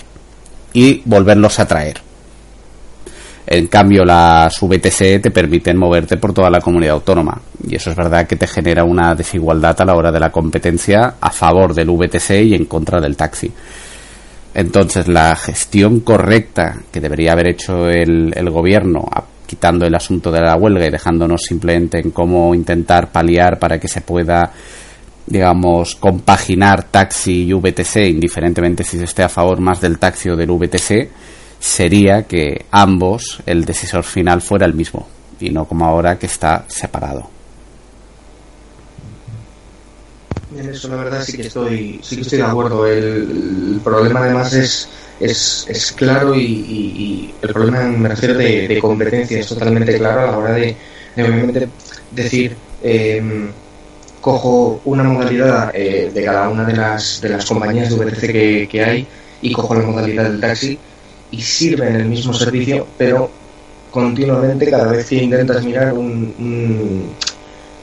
[0.72, 2.06] y volverlos a traer.
[3.46, 7.40] En cambio, las VTC te permiten moverte por toda la comunidad autónoma.
[7.66, 11.14] Y eso es verdad que te genera una desigualdad a la hora de la competencia
[11.20, 13.52] a favor del VTC y en contra del taxi.
[14.58, 19.04] Entonces, la gestión correcta que debería haber hecho el, el gobierno,
[19.44, 23.86] quitando el asunto de la huelga y dejándonos simplemente en cómo intentar paliar para que
[23.86, 24.50] se pueda,
[25.26, 30.36] digamos, compaginar taxi y VTC, indiferentemente si se esté a favor más del taxi o
[30.36, 31.10] del VTC,
[31.58, 35.06] sería que ambos, el decisor final, fuera el mismo
[35.38, 37.35] y no como ahora que está separado.
[40.58, 42.86] En eso la verdad sí que estoy, sí que estoy de acuerdo.
[42.86, 44.88] El, el problema además es,
[45.20, 49.96] es, es claro y, y, y, el problema me refiero de, de, competencia es totalmente
[49.98, 50.76] claro a la hora de,
[51.14, 51.68] de obviamente
[52.10, 53.50] decir eh,
[54.20, 58.68] cojo una modalidad eh, de cada una de las, de las compañías de VTC que,
[58.70, 59.06] que hay
[59.42, 60.78] y cojo la modalidad del taxi
[61.30, 63.30] y sirven el mismo servicio pero
[63.90, 67.12] continuamente cada vez que intentas mirar un, un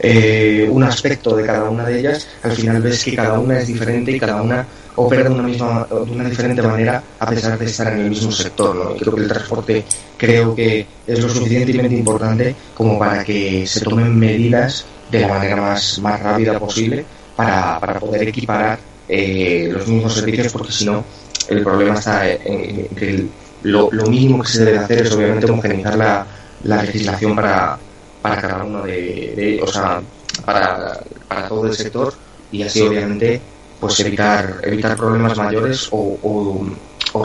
[0.05, 3.67] eh, un aspecto de cada una de ellas, al final ves que cada una es
[3.67, 7.65] diferente y cada una opera de una misma de una diferente manera a pesar de
[7.65, 8.75] estar en el mismo sector.
[8.75, 8.95] ¿no?
[8.97, 9.85] Creo que el transporte
[10.17, 15.55] creo que es lo suficientemente importante como para que se tomen medidas de la manera
[15.55, 17.05] más, más rápida posible
[17.37, 21.05] para, para poder equiparar eh, los mismos servicios porque si no
[21.47, 23.25] el problema está en, que
[23.63, 26.27] lo, lo mínimo que se debe hacer es obviamente homogeneizar la,
[26.63, 27.77] la legislación para
[28.23, 30.01] para cada uno de, de o sea,
[30.45, 32.13] para, para, todo el sector
[32.53, 33.41] y así obviamente
[33.81, 36.65] pues evitar evitar problemas mayores o,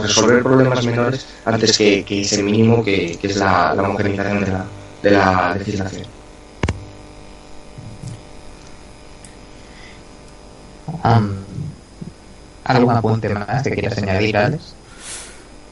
[0.02, 4.66] resolver problemas menores antes que, ese mínimo que, es la, la de la,
[5.02, 6.06] de la legislación.
[11.04, 11.36] Um,
[12.64, 14.74] ¿Algún apunte más que quieras añadir, Alex?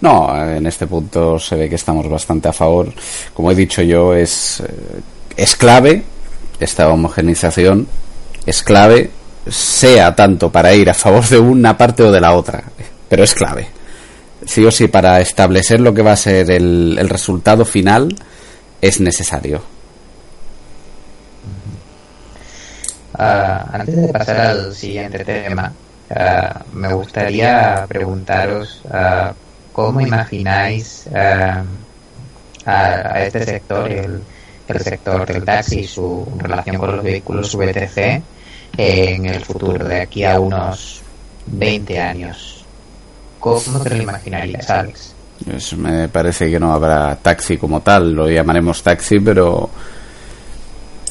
[0.00, 2.92] No, en este punto se ve que estamos bastante a favor.
[3.32, 4.62] Como he dicho yo, es,
[5.36, 6.02] es clave
[6.60, 7.86] esta homogenización
[8.44, 9.10] es clave,
[9.48, 12.62] sea tanto para ir a favor de una parte o de la otra,
[13.08, 13.68] pero es clave.
[14.46, 18.14] Sí o sí, para establecer lo que va a ser el, el resultado final,
[18.80, 19.62] es necesario.
[23.18, 25.72] Ah, antes de pasar al siguiente tema,
[26.10, 29.32] ah, me gustaría preguntaros ah,
[29.76, 31.62] cómo imagináis a,
[32.64, 34.22] a este sector, el,
[34.80, 38.22] sector del taxi su relación con los vehículos VTC
[38.78, 41.02] en el futuro, de aquí a unos
[41.48, 42.64] 20 años.
[43.38, 45.14] ¿Cómo te lo imaginarías, Alex?
[45.44, 49.68] Pues me parece que no habrá taxi como tal, lo llamaremos taxi, pero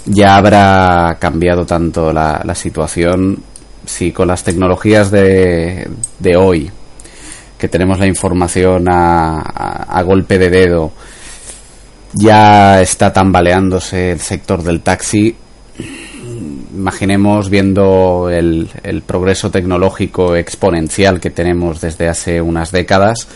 [0.06, 3.43] ya habrá cambiado tanto la, situación
[3.86, 5.88] si con las tecnologías de
[6.36, 6.71] hoy,
[7.57, 10.91] que tenemos la información a, a, golpe de dedo,
[12.13, 15.35] ya está tambaleándose el sector del taxi.
[16.73, 18.69] Imaginemos viendo el,
[19.05, 23.27] progreso tecnológico exponencial que tenemos desde hace unas décadas,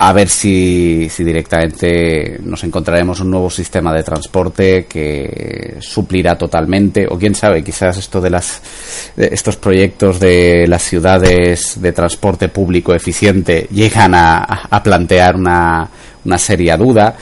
[0.00, 7.06] a ver si, si directamente nos encontraremos un nuevo sistema de transporte que suplirá totalmente,
[7.08, 8.62] o quién sabe, quizás esto de las
[9.16, 14.38] estos proyectos de las ciudades de transporte público eficiente llegan a,
[14.70, 15.88] a plantear una,
[16.24, 17.16] una seria duda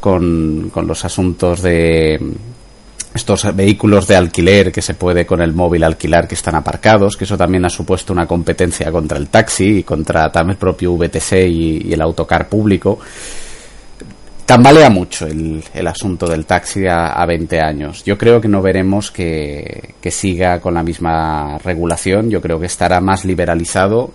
[0.00, 2.18] con, con los asuntos de
[3.16, 7.24] estos vehículos de alquiler que se puede con el móvil alquilar que están aparcados, que
[7.24, 11.32] eso también ha supuesto una competencia contra el taxi y contra también el propio VTC
[11.48, 12.98] y, el autocar público.
[14.44, 18.04] Tambalea mucho el, el asunto del taxi a, a, 20 años.
[18.04, 22.30] Yo creo que no veremos que, que siga con la misma regulación.
[22.30, 24.12] Yo creo que estará más liberalizado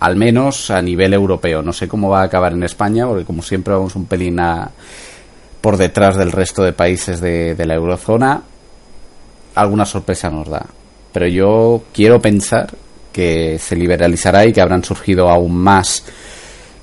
[0.00, 1.62] al menos a nivel europeo.
[1.62, 4.70] No sé cómo va a acabar en España, porque como siempre vamos un pelín a,
[5.60, 8.42] por detrás del resto de países de, de, la eurozona,
[9.54, 10.66] alguna sorpresa nos da.
[11.12, 12.70] Pero yo quiero pensar
[13.12, 16.04] que se liberalizará y que habrán surgido aún más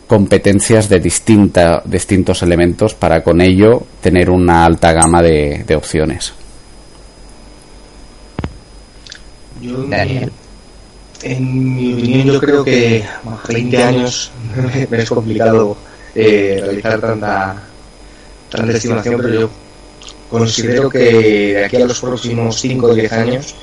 [0.08, 6.34] competencias de distinta, distintos elementos para con ello tener una alta gama de, de opciones.
[9.62, 10.32] Yo, Daniel.
[11.24, 14.32] En mi opinión, yo creo que a 20 años
[14.90, 15.76] me es complicado
[16.14, 17.64] eh, realizar tanta,
[18.50, 19.50] tanta estimación, pero yo
[20.30, 23.56] considero que de aquí a los próximos 5 o 10 años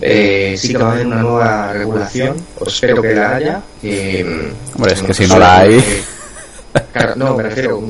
[0.00, 3.62] eh, sí que va a haber una nueva regulación, o espero que la haya.
[3.82, 5.80] Eh, Hombre, es que si no la hay.
[5.80, 6.02] Que,
[6.92, 7.82] claro, no, me refiero.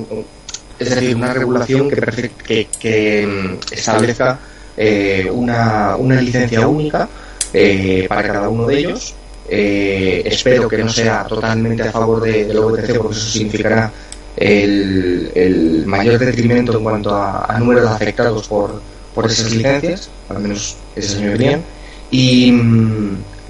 [0.78, 4.38] Es decir, una regulación que, que, que establezca
[4.76, 7.08] eh, una, una licencia única
[7.52, 9.14] eh, para cada uno de ellos.
[9.50, 13.90] Eh, espero que no sea totalmente a favor de, del OBTC porque eso significará
[14.38, 18.80] el, mayor detrimento en cuanto a, a número de afectados por,
[19.14, 21.62] por esas licencias, al menos esa es mi opinión.
[22.10, 22.52] Y,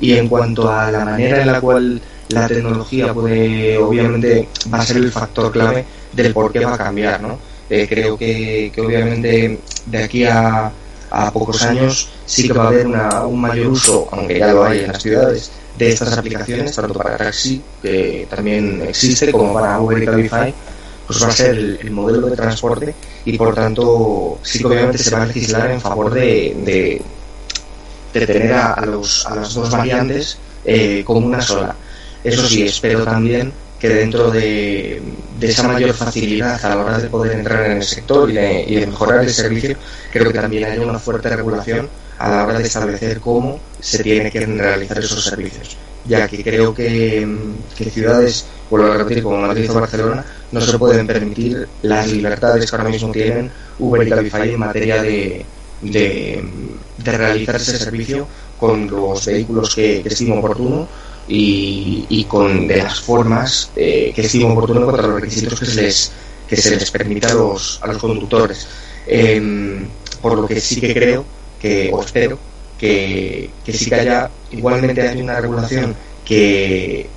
[0.00, 4.84] y en cuanto a la manera en la cual la tecnología puede, obviamente, va a
[4.84, 7.38] ser el factor clave del por qué va a cambiar, ¿no?
[7.70, 10.72] Eh, creo que, que obviamente de aquí a,
[11.10, 14.64] a pocos años sí que va a haber una, un mayor uso, aunque ya lo
[14.64, 19.80] hay en las ciudades, de estas aplicaciones, tanto para taxi, que también existe, como para
[19.80, 20.54] Uber y Cabify,
[21.08, 22.94] pues va a ser el, el, modelo de transporte
[23.24, 27.02] y por tanto sí que obviamente se va a legislar en favor de,
[28.12, 31.74] de, tener a, a, los, a las dos variantes eh, como una sola.
[32.22, 35.00] Eso sí, espero también que dentro de,
[35.38, 38.64] de, esa mayor facilidad a la hora de poder entrar en el sector y de,
[38.66, 39.76] y de, mejorar el servicio,
[40.12, 44.30] creo que también haya una fuerte regulación a la hora de establecer cómo se tiene
[44.30, 45.78] que realizar esos servicios.
[46.08, 47.26] Ya que creo que,
[47.76, 52.70] que ciudades, vuelvo a repetir, como Madrid o Barcelona, no se pueden permitir las libertades
[52.70, 55.44] que ahora mismo tienen Uber y Cabify en materia de,
[55.82, 56.44] de,
[56.96, 58.26] de realizar ese servicio
[58.58, 60.88] con los vehículos que, estimo oportuno
[61.28, 65.82] y, y, con de las formas eh, que estimo oportuno contra los requisitos que se
[65.82, 66.12] les
[66.48, 68.66] que se les permite a los, a los conductores.
[69.06, 69.86] Eh,
[70.22, 71.24] por lo que sí que creo
[71.60, 72.38] que, o espero,
[72.78, 77.08] que, que sí que haya igualmente hay una regulación que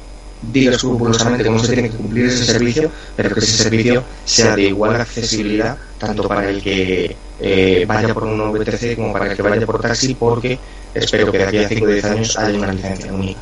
[0.41, 4.63] diga escrupulosamente cómo se tiene que cumplir ese servicio, pero que ese servicio sea de
[4.63, 9.41] igual accesibilidad tanto para el que eh, vaya por un VTC como para el que
[9.41, 10.57] vaya por taxi, porque
[10.93, 13.39] espero que de aquí a 5 o 10 años haya una licencia única.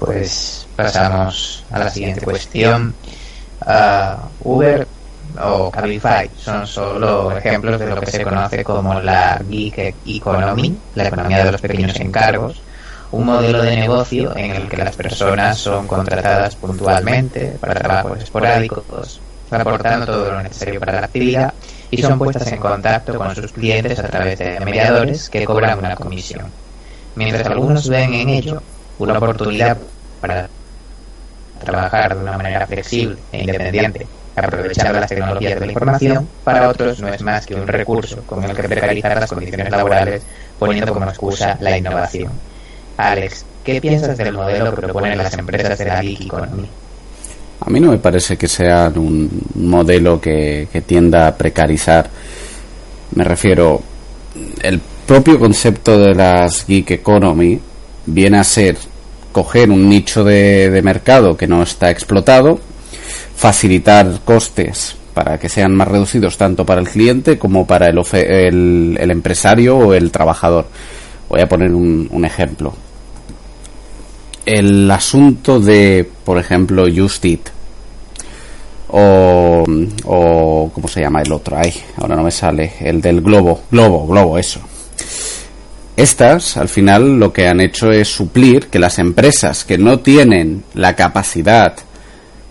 [0.00, 2.94] Pues pasamos a la siguiente cuestión.
[3.64, 4.86] Uh, Uber
[5.42, 11.08] o Cabify son solo ejemplos de lo que se conoce como la gig economy, la
[11.08, 12.60] economía de los pequeños encargos,
[13.12, 19.20] un modelo de negocio en el que las personas son contratadas puntualmente para trabajos esporádicos,
[19.50, 21.52] aportando todo lo necesario para la actividad
[21.90, 25.96] y son puestas en contacto con sus clientes a través de mediadores que cobran una
[25.96, 26.46] comisión.
[27.16, 28.62] Mientras algunos ven en ello
[28.98, 29.76] una oportunidad
[30.20, 30.48] para
[31.64, 34.06] trabajar de una manera flexible e independiente,
[34.44, 38.44] aprovechando las tecnologías de la información, para otros no es más que un recurso con
[38.44, 40.22] el que precarizar las condiciones laborales
[40.58, 42.32] poniendo como excusa la innovación.
[42.96, 46.68] Alex, ¿qué piensas del modelo que proponen las empresas de la Geek Economy?
[47.60, 52.08] A mí no me parece que sea un modelo que, tienda a precarizar.
[53.14, 53.82] Me refiero,
[54.62, 57.60] el propio concepto de las Geek Economy
[58.06, 58.76] viene a ser
[59.32, 62.60] coger un nicho de, mercado que no está explotado,
[63.34, 69.10] facilitar costes para que sean más reducidos tanto para el cliente como para el, el,
[69.10, 70.66] empresario o el trabajador.
[71.28, 72.74] Voy a poner un ejemplo
[74.44, 77.48] el asunto de, por ejemplo, Justit
[78.88, 79.64] o,
[80.04, 81.56] o ¿cómo se llama el otro?
[81.56, 84.60] Ay, ahora no me sale, el del globo, globo, globo, eso.
[85.96, 90.64] Estas, al final, lo que han hecho es suplir que las empresas que no tienen
[90.74, 91.74] la capacidad,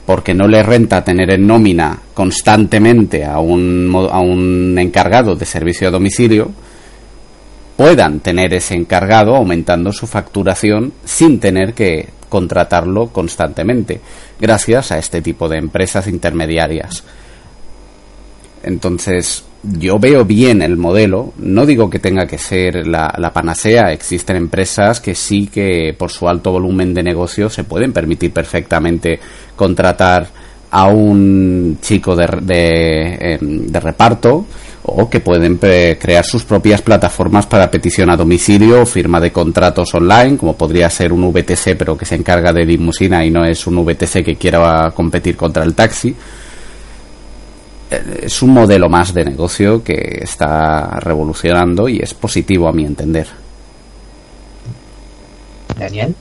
[0.10, 5.88] porque no les renta tener en nómina constantemente a un, a un encargado de servicio
[5.88, 6.50] a domicilio,
[7.78, 14.02] puedan tener ese encargado aumentando su facturación sin tener que contratarlo constantemente,
[14.42, 17.04] gracias a este tipo de empresas intermediarias.
[18.64, 24.38] Entonces, yo veo bien el modelo, no digo que tenga que ser la, panacea, existen
[24.38, 29.20] empresas que sí que por su alto volumen de negocio se pueden permitir perfectamente
[29.56, 30.28] contratar
[30.72, 34.46] a un chico de, de, em, reparto,
[34.84, 39.94] o que pueden crear sus propias plataformas para petición a domicilio o firma de contratos
[39.94, 43.68] online, como podría ser un VTC pero que se encarga de limusina y no es
[43.68, 46.16] un VTC que quiera competir contra el taxi.
[47.92, 52.86] Eh, es un modelo más de negocio que está revolucionando y es positivo a mi
[52.86, 53.28] entender.
[55.78, 56.16] Daniel.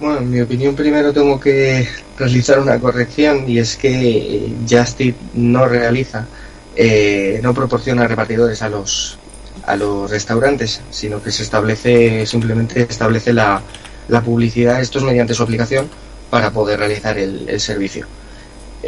[0.00, 1.88] Bueno, en mi opinión primero tengo que
[2.18, 6.26] realizar una corrección y es que Justit no realiza
[6.76, 9.18] eh, no proporciona repartidores a los
[9.64, 13.62] a los restaurantes, sino que se establece simplemente establece la,
[14.08, 15.88] la publicidad, esto es mediante su aplicación
[16.30, 18.06] para poder realizar el, servicio.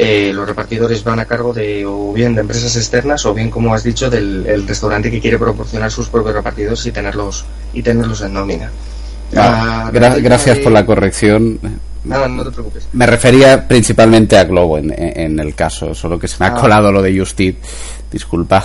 [0.01, 3.73] Eh, los repartidores van a cargo de o bien de empresas externas o bien, como
[3.73, 7.43] has dicho, del restaurante que quiere proporcionar sus propios repartidores y tenerlos
[7.73, 8.71] y tenerlos en nómina.
[9.35, 11.59] Ah, gracias por la corrección.
[12.05, 12.87] No, no te preocupes.
[12.93, 16.61] Me refería principalmente a Globo en, el caso, solo que se me ha ah.
[16.61, 17.57] colado lo de Justit.
[18.09, 18.63] Disculpa.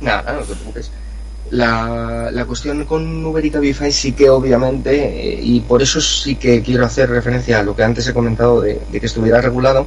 [0.00, 0.90] Nada, no te preocupes.
[1.50, 6.62] La, la cuestión con Uber y sí que obviamente, eh, y por eso sí que
[6.62, 9.86] quiero hacer referencia a lo que antes he comentado de, que estuviera regulado,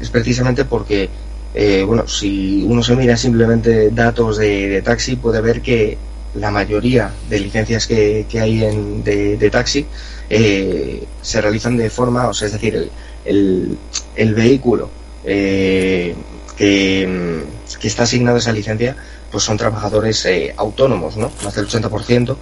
[0.00, 1.08] es precisamente porque,
[1.52, 5.98] eh, bueno, si uno se mira simplemente datos de, taxi, puede ver que
[6.34, 9.84] la mayoría de licencias que, hay en, de taxi
[10.32, 12.88] eh, se realizan de forma, o sea, es decir,
[13.24, 13.76] el,
[14.14, 14.88] el, vehículo
[15.24, 16.14] eh,
[16.56, 17.42] que,
[17.82, 18.94] está asignado esa licencia,
[19.30, 21.30] pues son trabajadores eh, autónomos, ¿no?
[21.44, 22.36] Más del 80%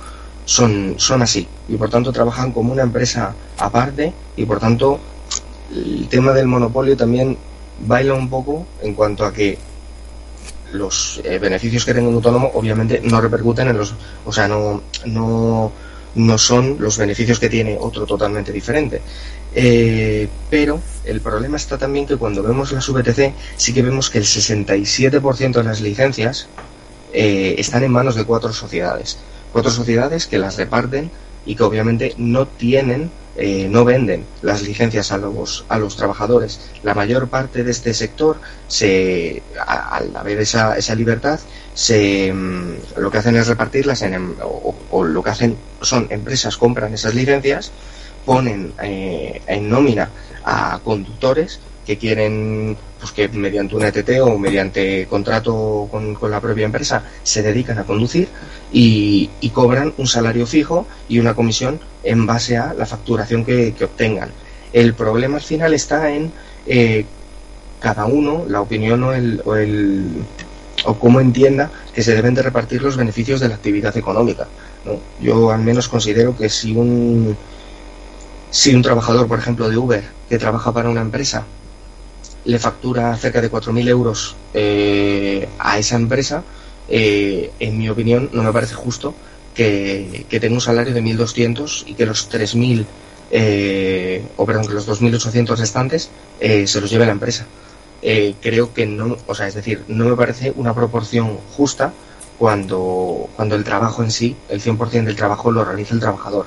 [0.45, 4.99] son, son así y por tanto trabajan como una empresa aparte y por tanto
[5.71, 7.37] el tema del monopolio también
[7.81, 9.59] baila un poco en cuanto a que
[10.73, 15.73] los beneficios que tenga un autónomo obviamente no repercuten en los, o sea, no, no
[16.15, 19.01] no son los beneficios que tiene otro totalmente diferente.
[19.55, 24.19] Eh, pero el problema está también que cuando vemos las VTC sí que vemos que
[24.19, 26.49] el 67% de las licencias
[27.13, 29.19] eh, están en manos de cuatro sociedades.
[29.53, 31.11] Cuatro sociedades que las reparten
[31.47, 36.61] y que obviamente no tienen, eh, no venden las licencias a los, a los trabajadores.
[36.83, 41.41] La mayor parte de este sector, se, al haber esa, esa libertad,
[41.75, 44.35] se, mm, lo que hacen es repartirlas en, em,
[44.91, 47.73] o, lo que hacen son empresas compran esas licencias,
[48.27, 50.11] ponen eh, en nómina
[50.45, 56.67] a conductores que quieren, pues que mediante un ETT o mediante contrato con, la propia
[56.67, 58.29] empresa se dedican a conducir
[58.71, 64.31] y, cobran un salario fijo y una comisión en base a la facturación que, obtengan.
[64.75, 66.31] El problema al final está en
[66.67, 67.07] eh,
[67.81, 70.05] cada uno, la opinión o el, o el
[70.85, 74.47] o cómo entienda que se deben de repartir los beneficios de la actividad económica.
[75.23, 77.35] Yo al menos considero que si un,
[78.51, 81.45] si un trabajador, por ejemplo, de Uber, que trabaja para una empresa,
[82.49, 86.43] le factura cerca de 4.000 euros eh, a esa empresa,
[86.89, 89.15] eh, en mi opinión no me parece justo
[89.55, 92.87] que, tenga un salario de 1.200 y que los 3.000,
[93.31, 97.47] eh, o perdón, que los 2.800 restantes se los lleve la empresa
[98.01, 101.93] eh, creo que no, o sea, es decir, no me parece una proporción justa
[102.39, 106.47] cuando, cuando el trabajo en sí, el 100% del trabajo lo realiza el trabajador.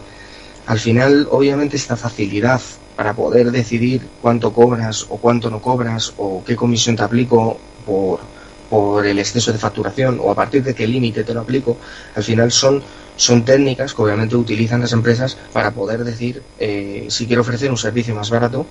[0.66, 2.62] Al final, obviamente, esta facilidad
[3.02, 8.20] para poder decidir cuánto cobras o cuánto no cobras o qué comisión te aplico por,
[8.70, 11.78] por el exceso de facturación o a partir de qué límite te lo aplico,
[12.14, 12.84] al final son,
[13.16, 17.78] son técnicas que obviamente utilizan las empresas para poder decir eh, si quiero ofrecer un
[17.78, 18.68] servicio más barato,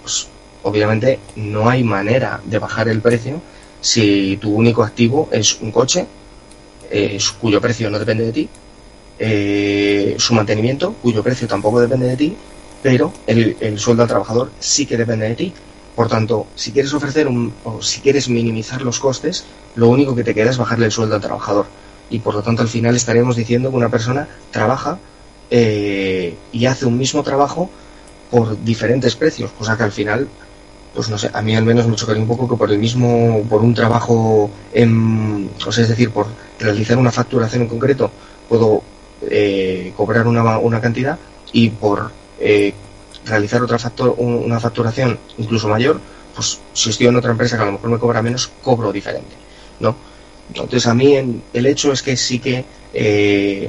[0.00, 0.28] pues
[0.62, 3.42] obviamente no hay manera de bajar el precio
[3.82, 6.06] si tu único activo es un coche
[6.90, 8.48] eh, cuyo precio no depende de ti,
[9.18, 12.36] eh, su mantenimiento cuyo precio tampoco depende de ti,
[12.82, 15.52] pero el, el sueldo al trabajador sí que depende de ti
[15.98, 20.22] por tanto, si quieres ofrecer un, o si quieres minimizar los costes, lo único que
[20.22, 21.66] te queda es bajarle el sueldo al trabajador.
[22.08, 25.00] Y por lo tanto, al final estaríamos diciendo que una persona trabaja
[25.50, 27.68] eh, y hace un mismo trabajo
[28.30, 30.28] por diferentes precios, cosa que al final,
[30.94, 33.42] pues no sé, a mí al menos me chocaría un poco que por el mismo,
[33.50, 36.28] por un trabajo, en, o sea, es decir, por
[36.60, 38.08] realizar una facturación en concreto,
[38.48, 38.84] puedo
[39.22, 41.18] eh, cobrar una, una, cantidad
[41.52, 42.72] y por eh,
[43.24, 46.00] realizar otra factor, una facturación incluso mayor,
[46.34, 49.34] pues si estoy en otra empresa que a lo mejor me cobra menos, cobro diferente,
[49.80, 49.96] ¿no?
[50.48, 51.14] Entonces a mí
[51.52, 52.64] el hecho es que sí que
[52.94, 53.68] eh,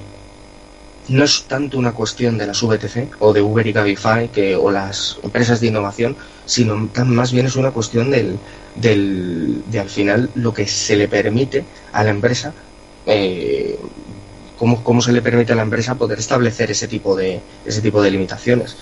[1.09, 4.71] no es tanto una cuestión de las VTC o de Uber y Cabify que, o
[4.71, 6.15] las empresas de innovación,
[6.45, 8.37] sino más bien es una cuestión del,
[8.75, 12.53] del, de al final lo que se le permite a la empresa
[13.05, 13.77] eh,
[14.59, 18.01] cómo, cómo, se le permite a la empresa poder establecer ese tipo de ese tipo
[18.01, 18.75] de limitaciones.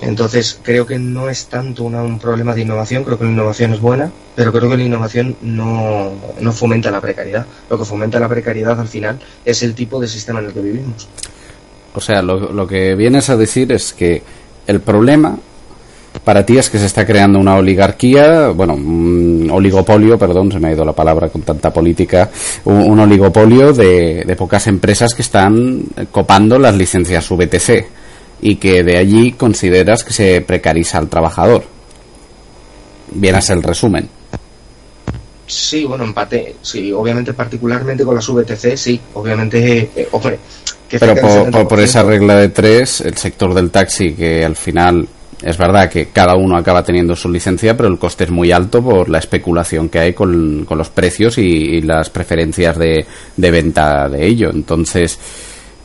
[0.00, 3.80] Entonces, creo que no es tanto un problema de innovación, creo que la innovación es
[3.80, 7.46] buena, pero creo que la innovación no, no, fomenta la precariedad.
[7.68, 10.60] Lo que fomenta la precariedad al final es el tipo de sistema en el que
[10.60, 11.08] vivimos.
[11.94, 14.22] O sea, lo, lo que vienes a decir es que
[14.68, 15.36] el problema
[16.28, 20.68] para ti es que se está creando una oligarquía, bueno, un oligopolio, perdón, se me
[20.68, 22.28] ha ido la palabra con tanta política,
[22.66, 27.86] un, un oligopolio de, de pocas empresas que están copando las licencias VTC
[28.42, 31.64] y que de allí consideras que se precariza al trabajador.
[33.12, 34.06] Vieras el resumen.
[35.46, 36.56] Sí, bueno, empate.
[36.60, 40.38] Sí, obviamente, particularmente con las VTC, sí, obviamente, eh, hombre.
[40.90, 45.08] Pero por, por, por, esa regla de tres, el sector del taxi, que al final
[45.42, 48.82] es verdad que cada uno acaba teniendo su licencia, pero el coste es muy alto
[48.82, 54.26] por la especulación que hay con, los precios y, las preferencias de, de venta de
[54.26, 54.50] ello.
[54.52, 55.18] Entonces,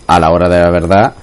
[0.07, 1.13] a la hora de la verdad,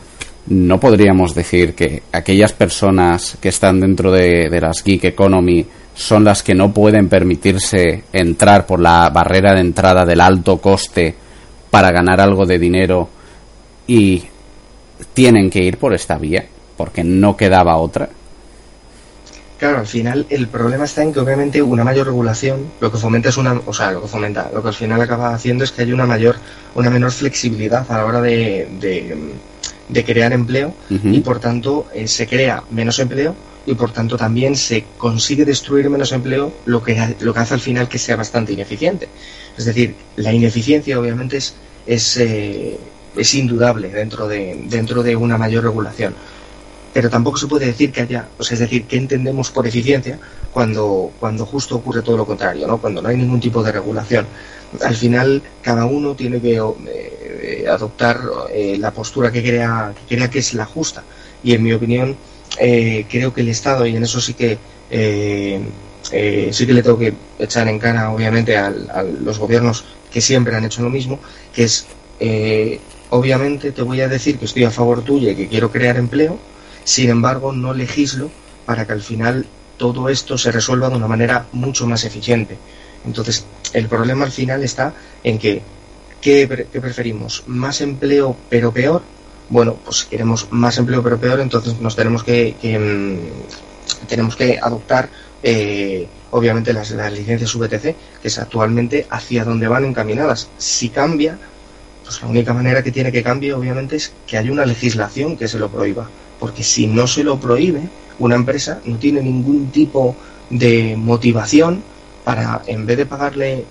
[0.46, 6.24] no podríamos decir que aquellas personas que están dentro de, de, las geek economy son
[6.24, 11.14] las que no pueden permitirse entrar por la barrera de entrada del alto coste
[11.70, 13.08] para ganar algo de dinero
[13.86, 14.22] y
[15.12, 16.44] tienen que ir por esta vía
[16.80, 18.08] porque no quedaba otra.
[19.60, 23.28] Claro, al final el problema está en que obviamente una mayor regulación lo que fomenta
[23.28, 25.82] es una, o sea, lo que fomenta, lo que al final acaba haciendo es que
[25.82, 26.34] haya una mayor,
[26.74, 29.16] una menor flexibilidad a la hora de, de
[29.90, 31.14] de crear empleo uh -huh.
[31.14, 33.34] y por tanto eh, se crea menos empleo
[33.66, 37.60] y por tanto también se consigue destruir menos empleo lo que, lo que hace al
[37.60, 39.08] final que sea bastante ineficiente.
[39.56, 41.54] Es decir, la ineficiencia obviamente es,
[41.86, 42.78] es, eh,
[43.16, 46.14] es indudable dentro de, dentro de una mayor regulación.
[46.92, 50.18] Pero tampoco se puede decir que haya, o sea, es decir, que entendemos por eficiencia
[50.52, 52.78] cuando, cuando justo ocurre todo lo contrario, ¿no?
[52.78, 54.26] cuando no hay ningún tipo de regulación.
[54.82, 58.20] Al final, cada uno tiene que eh, adoptar
[58.52, 61.02] eh, la postura que crea, que es la justa.
[61.42, 62.16] Y en mi opinión,
[62.58, 64.58] eh, creo que el Estado, y en eso sí que
[66.52, 70.56] sí que le tengo que echar en cara, obviamente, a, a, los gobiernos que siempre
[70.56, 71.20] han hecho lo mismo,
[71.54, 71.86] que es,
[73.10, 76.38] obviamente, te voy a decir que estoy a favor tuya y que quiero crear empleo,
[76.84, 78.30] sin embargo, no legislo
[78.66, 82.58] para que al final todo esto se resuelva de una manera mucho más eficiente.
[83.06, 84.92] Entonces, el problema al final está
[85.24, 85.62] en que,
[86.20, 87.44] ¿qué, qué preferimos?
[87.46, 89.02] ¿Más empleo pero peor?
[89.48, 94.58] Bueno, pues queremos más empleo pero peor, entonces nos tenemos que, que mmm, tenemos que
[94.60, 95.08] adoptar
[95.42, 100.48] eh, obviamente las, las, licencias VTC, que es actualmente hacia donde van encaminadas.
[100.58, 101.38] Si cambia,
[102.04, 105.48] pues la única manera que tiene que cambiar, obviamente, es que haya una legislación que
[105.48, 106.08] se lo prohíba.
[106.40, 107.82] Porque si no se lo prohíbe,
[108.18, 110.16] una empresa no tiene ningún tipo
[110.48, 111.82] de motivación
[112.24, 113.64] para, en vez de pagarle,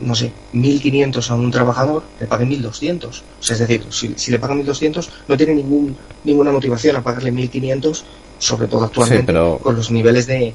[0.00, 3.06] no sé, 1.500 a un trabajador, le pague 1.200.
[3.06, 7.02] O sea, es decir, si, si le pagan 1.200, no tiene ningún, ninguna motivación a
[7.02, 8.02] pagarle 1.500
[8.38, 9.32] sobre todo actualmente
[9.62, 10.54] con los niveles de,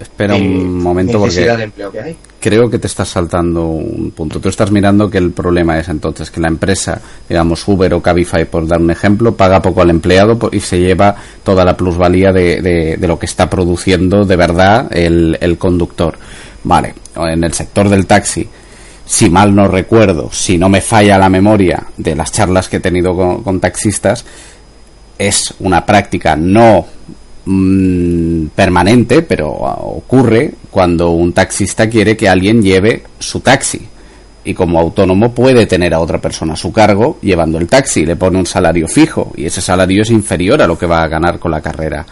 [0.00, 1.70] espera un momento porque
[2.40, 4.40] creo que te estás saltando un punto.
[4.40, 8.44] Tú estás mirando que el problema es entonces que la empresa digamos Uber o Cabify
[8.44, 12.62] por dar un ejemplo paga poco al empleado y se lleva toda la plusvalía de,
[12.62, 16.16] de, lo que está produciendo de verdad el, el conductor.
[16.64, 18.48] Vale en el sector del taxi
[19.04, 22.80] si mal no recuerdo, si no me falla la memoria de las charlas que he
[22.80, 24.24] tenido con, taxistas,
[25.28, 26.86] es una práctica no
[27.44, 33.88] mm, permanente, pero ocurre cuando un taxista quiere que alguien lleve su taxi.
[34.44, 38.16] Y como autónomo puede tener a otra persona a su cargo llevando el taxi, le
[38.16, 41.38] pone un salario fijo y ese salario es inferior a lo que va a ganar
[41.38, 42.04] con la carrera.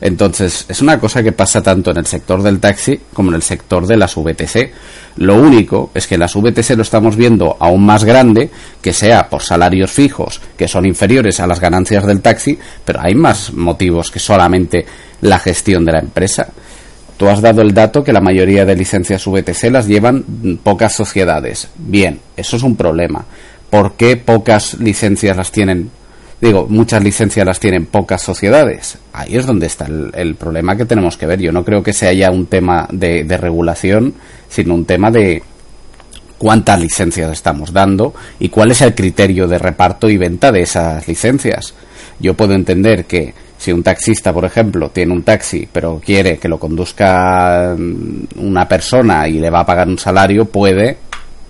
[0.00, 3.42] Entonces, es una cosa que pasa tanto en el sector del taxi como en el
[3.42, 4.70] sector de las VTC.
[5.16, 9.42] Lo único es que las VTC lo estamos viendo aún más grande, que sea por
[9.42, 14.20] salarios fijos, que son inferiores a las ganancias del taxi, pero hay más motivos que
[14.20, 14.86] solamente
[15.22, 16.48] la gestión de la empresa.
[17.16, 20.22] Tú has dado el dato que la mayoría de licencias VTC las llevan
[20.62, 21.68] pocas sociedades.
[21.76, 23.24] Bien, eso es un problema.
[23.68, 25.90] ¿Por qué pocas licencias las tienen
[26.40, 28.98] digo, muchas licencias las tienen pocas sociedades.
[29.12, 31.40] Ahí es donde está el, problema que tenemos que ver.
[31.40, 34.14] Yo no creo que sea ya un tema de, regulación,
[34.48, 35.42] sino un tema de
[36.38, 41.06] cuántas licencias estamos dando y cuál es el criterio de reparto y venta de esas
[41.08, 41.74] licencias.
[42.20, 46.48] Yo puedo entender que si un taxista, por ejemplo, tiene un taxi, pero quiere que
[46.48, 50.96] lo conduzca mm, una persona y le va a pagar un salario, puede,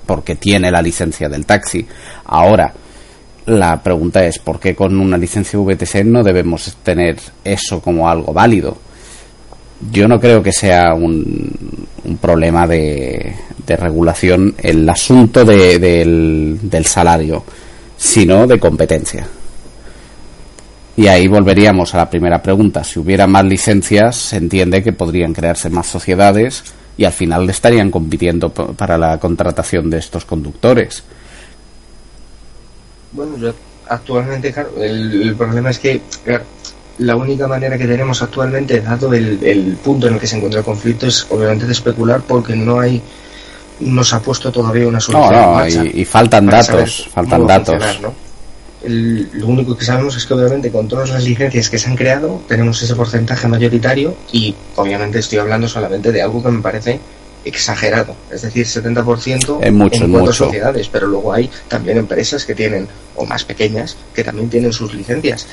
[0.07, 1.87] porque tiene la licencia del taxi.
[2.25, 2.73] Ahora,
[3.49, 8.33] la pregunta es, ¿por qué con una licencia VTC no debemos tener eso como algo
[8.33, 8.77] válido?
[9.91, 11.87] Yo no creo que sea un,
[12.21, 13.35] problema de,
[13.67, 17.45] regulación el asunto del, del salario,
[17.97, 19.27] sino de competencia.
[20.97, 22.83] Y ahí volveríamos a la primera pregunta.
[22.83, 26.65] Si hubiera más licencias, se entiende que podrían crearse más sociedades
[26.97, 31.05] y al final estarían compitiendo para la contratación de estos conductores.
[33.13, 33.55] Bueno, yo
[33.89, 36.01] actualmente, claro, el, problema es que
[36.99, 40.67] la única manera que tenemos actualmente, dado el, punto en el que se encuentra el
[40.67, 43.03] conflicto, es obviamente de especular porque no hay
[43.81, 45.33] no se ha puesto todavía una solución.
[45.33, 47.81] No, no, y, faltan datos, faltan datos.
[48.83, 52.43] lo único que sabemos es que obviamente con todas las licencias que se han creado
[52.49, 56.99] tenemos ese porcentaje mayoritario y obviamente estoy hablando solamente de algo que me parece
[57.49, 62.55] exagerado, es decir, 70% en, mucho, en cuatro sociedades, pero luego hay también empresas que
[62.55, 62.87] tienen,
[63.17, 65.47] o más pequeñas, que también tienen sus licencias.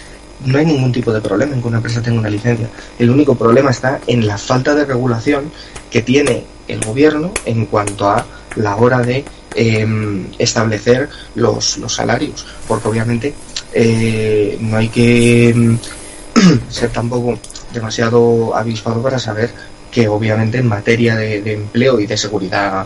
[0.45, 2.69] No hay ningún tipo de problema en que una empresa tenga una licencia.
[2.99, 5.49] El único problema está en la falta de regulación
[5.89, 8.25] que tiene el gobierno en cuanto a
[8.57, 9.23] la hora de
[9.55, 13.33] em, establecer los, los, salarios, porque obviamente
[13.73, 15.77] eh, no hay que em,
[16.69, 17.39] ser tampoco
[17.73, 19.51] demasiado avispado para saber
[19.95, 22.85] que obviamente en materia de, empleo y de seguridad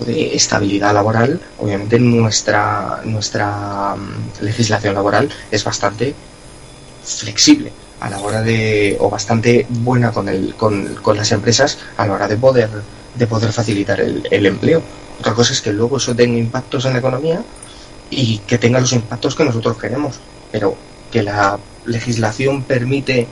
[0.00, 6.12] o de estabilidad laboral, obviamente nuestra, nuestra mm, legislación laboral es bastante
[7.04, 7.70] flexible
[8.00, 12.14] a la hora de, o bastante buena con, el, con, con las empresas a la
[12.14, 12.70] hora de poder,
[13.14, 14.82] de poder facilitar el, el empleo.
[15.20, 17.40] Otra cosa es que luego eso tenga impactos en la economía
[18.10, 20.16] y que tenga los impactos que nosotros queremos,
[20.50, 20.74] pero
[21.12, 23.28] que la legislación permite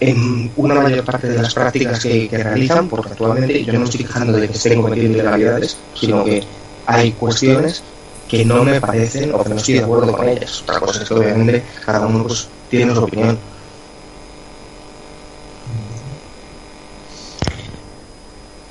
[0.00, 4.32] en una mayor parte de las prácticas que, realizan, porque actualmente yo no estoy quejando
[4.38, 6.42] de que estén cometiendo ilegalidades, sino que
[6.86, 7.82] hay cuestiones
[8.28, 10.62] que no me parecen o que no estoy de acuerdo con ellas.
[10.62, 13.38] Otra cosa es que obviamente cada uno pues, tiene su opinión.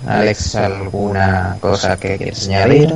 [0.07, 2.93] Alex, ¿alguna cosa que quieras añadir?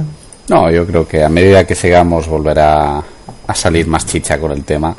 [0.50, 3.04] No, yo creo que a medida que sigamos volverá
[3.48, 4.96] a salir más chicha con el tema.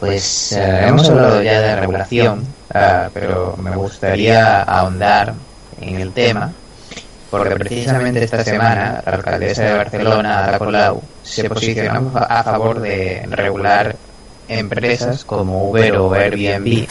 [0.00, 5.34] Pues eh, hemos hablado ya de regulación, ah, pero me gustaría ahondar
[5.80, 6.52] en el tema,
[7.30, 13.26] porque precisamente esta semana la alcaldesa de Barcelona, Ada Colau, se posicionó a favor de
[13.28, 13.96] regular
[14.46, 16.86] empresas como Uber o Airbnb,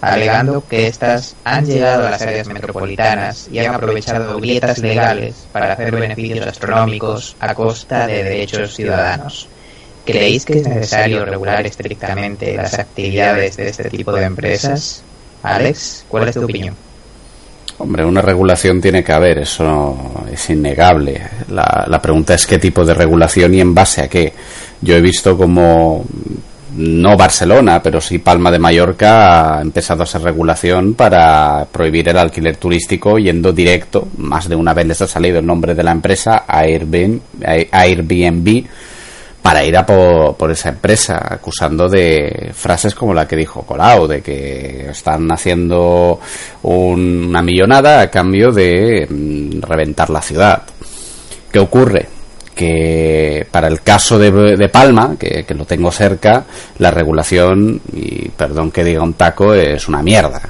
[0.00, 5.72] alegando que estas han llegado a las áreas metropolitanas y han aprovechado grietas legales para
[5.72, 9.48] hacer beneficios astronómicos a costa de derechos ciudadanos.
[10.04, 15.02] ¿Creéis que es necesario regular estrictamente las actividades de este tipo de empresas?
[15.42, 16.74] Alex, ¿cuál es tu opinión?
[17.78, 21.20] Hombre, una regulación tiene que haber, eso es innegable.
[21.50, 24.32] La, la pregunta es qué tipo de regulación y en base a qué.
[24.80, 26.04] Yo he visto como
[26.76, 32.18] no Barcelona, pero sí Palma de Mallorca ha empezado a hacer regulación para prohibir el
[32.18, 35.92] alquiler turístico yendo directo, más de una vez les ha salido el nombre de la
[35.92, 37.20] empresa, Airbnb,
[37.70, 38.64] Airbnb
[39.44, 44.22] para ir a por, esa empresa, acusando de frases como la que dijo Colau, de
[44.22, 46.18] que están haciendo
[46.62, 50.62] una millonada a cambio de mm, reventar la ciudad.
[51.52, 52.08] ¿Qué ocurre?
[52.54, 56.46] Que para el caso de, Palma, que, que, lo tengo cerca,
[56.78, 60.40] la regulación, y perdón que diga un taco, es una mierda.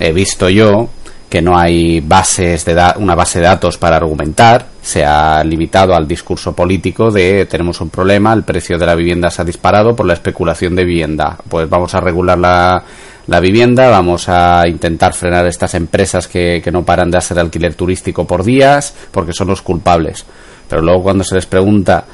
[0.00, 0.88] He visto yo
[1.28, 6.06] que no hay bases de una base de datos para argumentar, se ha limitado al
[6.06, 10.06] discurso político de tenemos un problema, el precio de la vivienda se ha disparado por
[10.06, 11.36] la especulación de vivienda.
[11.48, 12.82] Pues vamos a regular la,
[13.26, 17.74] la vivienda, vamos a intentar frenar estas empresas que, que no paran de hacer alquiler
[17.74, 20.24] turístico por días, porque son los culpables.
[20.68, 22.04] Pero luego cuando se les pregunta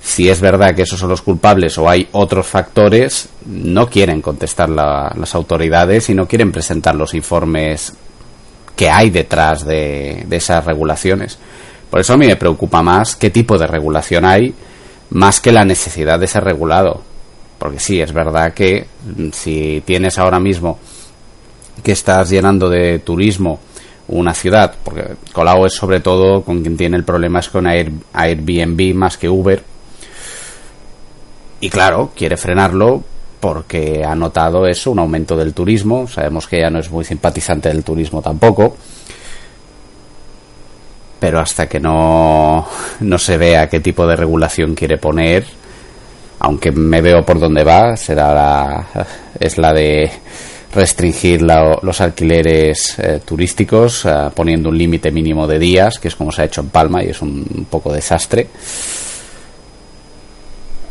[0.00, 4.68] si es verdad que esos son los culpables o hay otros factores, no quieren contestar
[4.68, 7.94] las autoridades y no quieren presentar los informes
[8.78, 11.36] que hay detrás de, esas regulaciones.
[11.90, 14.54] Por eso a mí me preocupa más qué tipo de regulación hay,
[15.10, 17.02] más que la necesidad de ser regulado.
[17.58, 20.78] Porque sí, es verdad que mm, si tienes ahora mismo
[21.82, 23.58] que estás llenando de turismo
[24.06, 28.94] una ciudad, porque Colau es sobre todo con quien tiene el problema es con Airbnb
[28.94, 29.60] más que Uber.
[31.60, 33.02] Y claro, quiere frenarlo
[33.40, 36.06] porque ha notado eso, un aumento del turismo.
[36.06, 38.76] Sabemos que ya no es muy simpatizante del turismo tampoco.
[41.20, 42.66] Pero hasta que no,
[43.00, 45.44] no se vea qué tipo de regulación quiere poner,
[46.40, 48.86] aunque me veo por dónde va, será la,
[49.40, 50.10] es la de
[50.72, 56.30] restringir los alquileres eh, turísticos eh, poniendo un límite mínimo de días, que es como
[56.30, 58.46] se ha hecho en Palma y es un, poco desastre.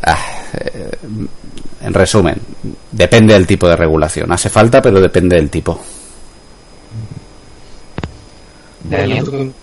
[0.04, 0.18] Ah,
[0.54, 0.92] eh,
[1.88, 2.36] en resumen,
[2.92, 4.32] depende del tipo de regulación.
[4.32, 5.80] Hace falta, pero depende del tipo.
[8.90, 9.54] En,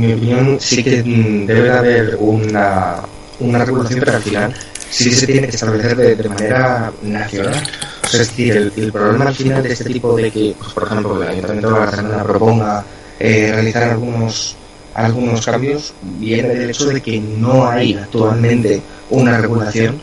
[0.00, 2.96] mi opinión, sí que debe haber una,
[3.40, 4.54] una regulación, pero al final
[4.90, 7.62] sí se tiene que establecer de, manera nacional.
[8.04, 11.28] es decir, el, problema al final de este tipo de que, pues, por ejemplo, el
[11.28, 12.84] Ayuntamiento de Barcelona proponga
[13.18, 14.56] eh, realizar algunos
[14.94, 20.00] algunos cambios viene del hecho de que no hay actualmente una regulación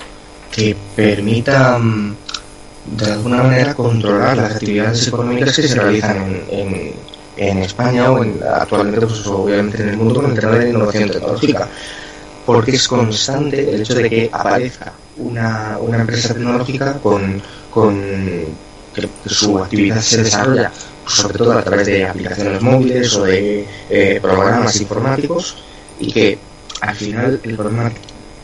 [0.52, 2.16] que permita mm,
[2.97, 6.93] de alguna manera controlar las actividades económicas que se realizan en,
[7.38, 10.70] en, España o en, actualmente pues, obviamente en el mundo con el tema de la
[10.70, 11.68] innovación tecnológica.
[12.45, 18.02] Porque es constante el hecho de que aparezca una, una empresa tecnológica con, con
[18.93, 20.72] que, su actividad se desarrolla
[21.04, 25.58] pues, sobre todo a través de aplicaciones móviles o de eh, programas informáticos
[25.99, 26.38] y que
[26.82, 27.91] al final el problema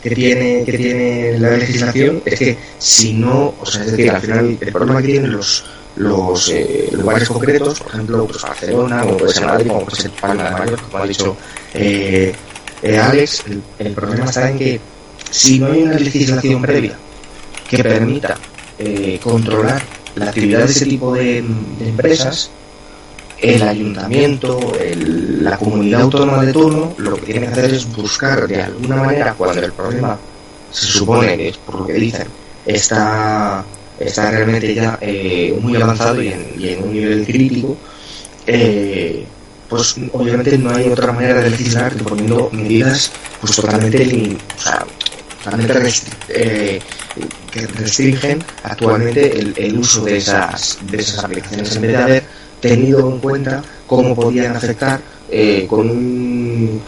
[0.02, 4.22] que tiene, que tiene la legislación es que si no, o sea, es decir, al
[4.22, 5.66] final el problema que tienen los,
[5.98, 10.12] los eh, lugares concretos, por ejemplo, pues Barcelona, como puede ser Madrid, como puede ser
[10.12, 11.38] Palma de Mallorca, como ha dicho
[11.74, 12.34] eh,
[12.82, 13.44] eh, Alex,
[13.80, 14.80] el, problema está en que
[15.32, 16.98] si no hay una legislación previa
[17.70, 18.38] que permita
[19.22, 19.82] controlar
[20.16, 22.52] la actividad de ese tipo de empresas,
[23.40, 24.60] el ayuntamiento,
[25.42, 29.34] la comunidad autónoma de turno, lo que tiene que hacer es buscar de alguna manera,
[29.34, 30.18] cuando el problema.
[30.72, 32.28] Se supone que es por lo que dicen,
[32.66, 33.64] está,
[34.00, 37.78] está realmente ya eh, muy avanzado y en, un nivel crítico,
[38.46, 39.26] eh,
[39.70, 44.86] pues obviamente no hay otra manera de legislar que poniendo medidas pues totalmente, o sea,
[45.44, 45.94] totalmente
[46.30, 46.80] eh,
[47.52, 52.24] que restringen actualmente el, el, uso de esas, de esas aplicaciones en vez de haber
[52.68, 55.00] tenido en cuenta cómo podían afectar
[55.30, 56.82] eh, con, un,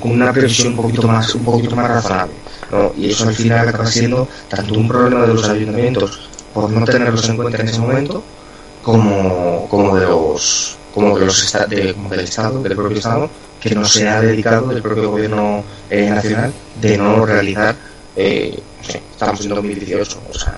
[0.00, 2.34] con una previsión un poquito más un poquito más razonable
[2.96, 7.28] y eso al final acaba siendo tanto un problema de los ayuntamientos por no tenerlos
[7.28, 8.22] en cuenta en ese momento
[8.82, 13.30] como, como de los como de los de, del estado del propio estado
[13.60, 17.76] que no se ha dedicado del propio gobierno eh, nacional de no realizar
[18.16, 18.58] eh,
[19.12, 20.56] estamos en 2018 o sea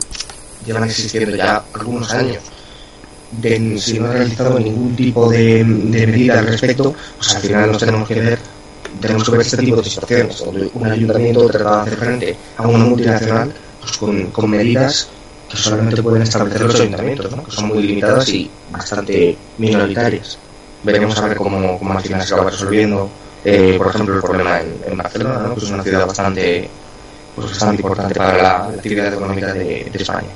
[0.65, 2.43] llevan existiendo ya algunos años
[3.41, 7.79] de, si no ha realizado ningún tipo de, medida al respecto, pues al final nos
[7.79, 8.39] tenemos que ver
[9.01, 12.69] tenemos que ver este tipo de situaciones, donde un ayuntamiento trata de hacer frente a
[12.69, 15.09] una multinacional pues con, medidas
[15.49, 20.39] que solamente pueden establecer los ayuntamientos, que son muy limitadas y bastante minoritarias.
[20.85, 23.11] Veremos a ver cómo, cómo al final se acaba resolviendo,
[23.45, 26.69] eh, por ejemplo, el problema en, Barcelona, que es una ciudad bastante,
[27.35, 30.29] pues importante para la, actividad económica de España.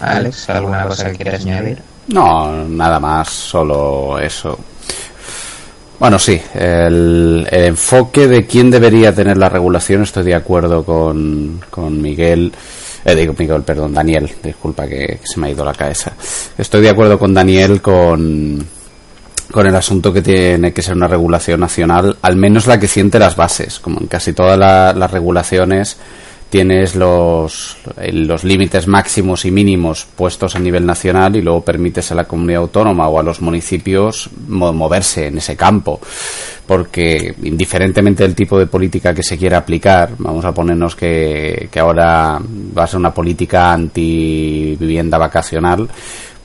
[0.00, 1.78] Alex, ¿alguna cosa que quieras añadir?
[2.08, 4.58] No, nada más, solo eso.
[5.98, 12.00] Bueno, sí, el, enfoque de quién debería tener la regulación, estoy de acuerdo con, con
[12.00, 12.52] Miguel.
[13.04, 16.12] Eh, digo, Miguel, perdón, Daniel, disculpa que, se me ha ido la cabeza.
[16.58, 18.62] Estoy de acuerdo con Daniel con,
[19.50, 23.18] con el asunto que tiene que ser una regulación nacional, al menos la que siente
[23.18, 25.96] las bases, como en casi todas las regulaciones
[26.50, 27.76] tienes los,
[28.12, 32.62] los límites máximos y mínimos puestos a nivel nacional y luego permites a la comunidad
[32.62, 36.00] autónoma o a los municipios moverse en ese campo.
[36.66, 41.78] Porque indiferentemente del tipo de política que se quiera aplicar, vamos a ponernos que, que
[41.78, 42.40] ahora
[42.76, 45.88] va a ser una política anti vivienda vacacional,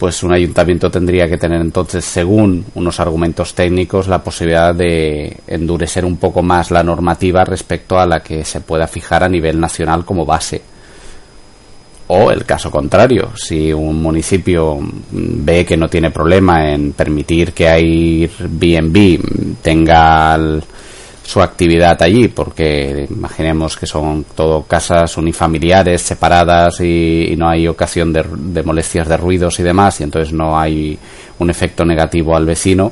[0.01, 6.05] pues un ayuntamiento tendría que tener entonces, según unos argumentos técnicos, la posibilidad de endurecer
[6.05, 10.03] un poco más la normativa respecto a la que se pueda fijar a nivel nacional
[10.03, 10.59] como base.
[12.07, 14.79] O el caso contrario, si un municipio
[15.11, 19.19] ve que no tiene problema en permitir que Airbnb
[19.61, 20.35] tenga
[21.23, 28.11] su actividad allí, porque imaginemos que son todo casas unifamiliares, separadas y, no hay ocasión
[28.11, 30.97] de, molestias de ruidos y demás, y entonces no hay
[31.39, 32.91] un efecto negativo al vecino.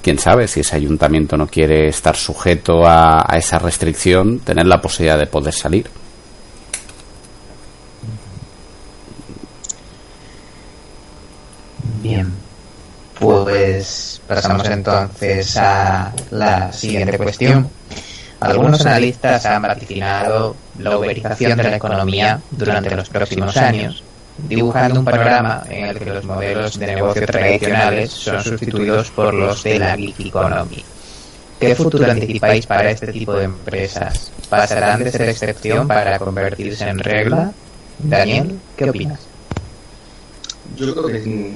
[0.00, 4.80] Quién sabe si ese ayuntamiento no quiere estar sujeto a, a esa restricción, tener la
[4.80, 5.90] posibilidad de poder salir.
[12.02, 12.32] Bien,
[13.18, 17.68] pues Pasamos entonces a la siguiente cuestión.
[18.40, 24.02] Algunos analistas han vaticinado la uberización de la economía durante los próximos años,
[24.36, 29.62] dibujando un panorama en el que los modelos de negocio tradicionales son sustituidos por los
[29.62, 30.84] de la gig economy.
[31.58, 34.30] ¿Qué futuro anticipáis para este tipo de empresas?
[34.50, 37.52] ¿Pasarán de ser excepción para convertirse en regla?
[37.98, 39.20] Daniel, ¿qué opinas?
[40.76, 41.54] Yo creo que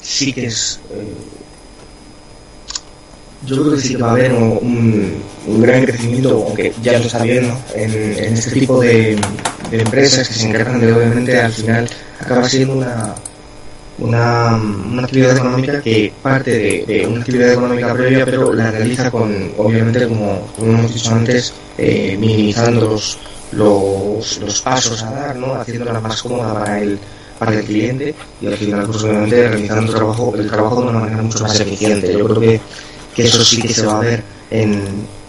[0.00, 1.12] sí que es eh,
[3.46, 7.22] yo creo que sí que va a haber un, gran crecimiento, aunque ya lo está
[7.22, 7.92] viendo, en,
[8.34, 9.18] este tipo de,
[9.70, 11.88] empresas que se encargan de, obviamente, al final
[12.20, 13.14] acaba siendo una,
[13.98, 20.08] una, actividad económica que parte de, una actividad económica previa, pero la realiza con, obviamente,
[20.08, 23.18] como, hemos dicho antes, eh, minimizando los,
[24.40, 25.54] los, pasos a dar, ¿no?
[25.54, 26.98] haciéndola más cómoda para el,
[27.38, 31.00] para el cliente y al final, pues, obviamente, realizando el trabajo, el trabajo de una
[31.00, 32.12] manera mucho más eficiente.
[32.12, 32.60] Yo creo que
[33.14, 34.82] que eso sí que se va a ver en,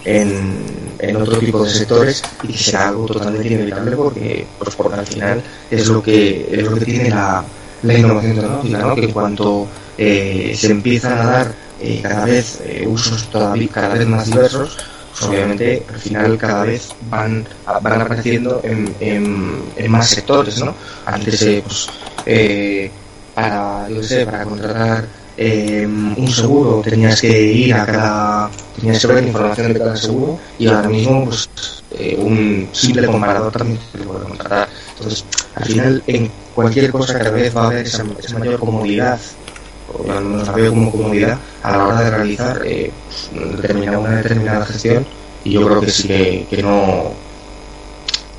[0.04, 0.58] en,
[1.00, 5.08] en otro tipo de sectores y que será algo totalmente inevitable porque, pues porque al
[5.08, 7.44] final es lo que, es lo que tiene la,
[7.84, 8.96] la innovación tecnológica, ¿no?
[8.96, 9.68] que cuanto
[9.98, 13.28] eh, se empiezan a dar eh, cada vez eh, usos
[13.72, 14.78] cada vez más diversos,
[15.12, 17.46] pues obviamente al final cada vez van,
[17.82, 20.74] van apareciendo en, en, más sectores, ¿no?
[21.06, 21.88] Antes, pues,
[23.34, 25.06] para, yo sé, para contratar
[25.38, 30.40] eh, un seguro, tenías que ir a cada, tenías que ver información de cada seguro
[30.58, 31.50] y ahora mismo pues
[31.92, 34.70] eh, un simple comparador también te puede contratar.
[34.98, 35.26] Entonces,
[35.56, 38.04] al final en cualquier cosa cada vez va a haber esa,
[38.40, 39.20] mayor comodidad,
[39.94, 42.92] o al menos la veo como comodidad a la hora de realizar eh,
[43.58, 45.06] determinada, una determinada gestión
[45.44, 47.14] y yo creo que sí que, que no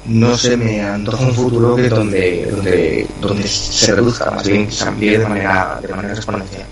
[0.07, 4.72] no se me antoja un futuro que donde, donde, donde se reduzca, más bien que
[4.72, 6.66] se amplíe de manera, de manera exponencial.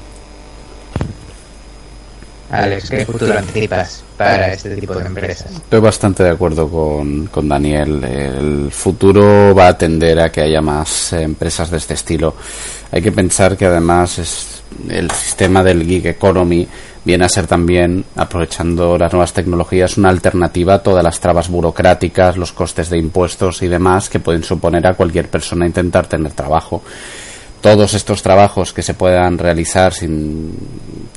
[2.54, 5.50] Alex, ¿qué futuro anticipas para este tipo de empresas?
[5.50, 8.04] Estoy bastante de acuerdo con, con Daniel.
[8.04, 12.34] El futuro va a tender a que haya más empresas de este estilo.
[12.92, 16.66] Hay que pensar que además es el sistema del gig economy
[17.04, 22.36] viene a ser también, aprovechando las nuevas tecnologías, una alternativa a todas las trabas burocráticas,
[22.36, 26.82] los costes de impuestos y demás que pueden suponer a cualquier persona intentar tener trabajo.
[27.60, 30.54] Todos estos trabajos que se puedan realizar sin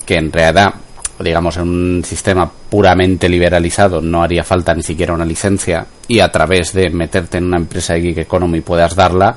[0.05, 0.73] que en realidad
[1.20, 6.32] digamos, en un sistema puramente liberalizado no haría falta ni siquiera una licencia y a
[6.32, 9.36] través de meterte en una empresa de gig economy puedas darla,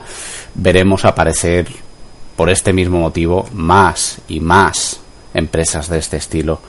[0.54, 1.66] veremos aparecer
[2.36, 5.00] por este mismo motivo más y más
[5.34, 6.60] empresas de este estilo.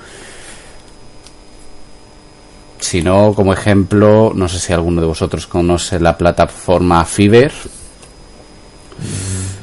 [2.80, 7.54] Si no, como ejemplo, no sé si alguno de vosotros conoce la plataforma Fiverr.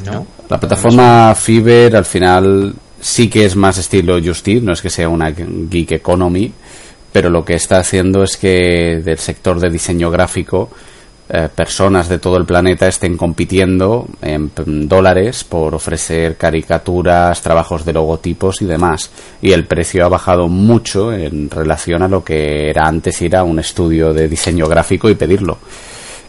[0.06, 0.26] No.
[0.48, 5.08] La plataforma Fiverr al final sí que es más estilo Justice, no es que sea
[5.08, 6.52] una geek economy,
[7.12, 10.70] pero lo que está haciendo es que del sector de diseño gráfico
[11.30, 14.50] eh, personas de todo el planeta estén compitiendo en,
[14.88, 19.10] dólares por ofrecer caricaturas, trabajos de logotipos y demás.
[19.42, 23.44] Y el precio ha bajado mucho en relación a lo que era antes ir a
[23.44, 25.58] un estudio de diseño gráfico y pedirlo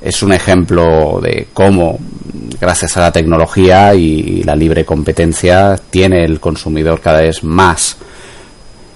[0.02, 2.00] es un ejemplo de cómo,
[2.60, 7.98] gracias a la tecnología y la libre competencia, tiene el consumidor cada vez más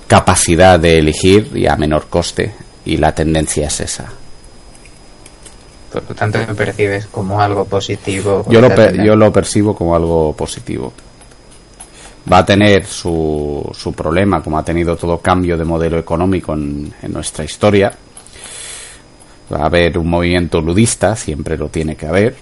[0.07, 2.53] capacidad de elegir y a menor coste.
[2.85, 4.11] Y la tendencia es esa.
[5.91, 8.45] Por lo tanto, me percibes como algo positivo.
[8.49, 10.91] Yo lo, yo lo percibo como algo positivo.
[12.31, 16.93] va a tener su, su problema, como ha tenido todo cambio de modelo económico en,
[17.01, 17.93] en nuestra historia.
[19.51, 22.35] Va a haber un movimiento ludista, siempre lo tiene que haber,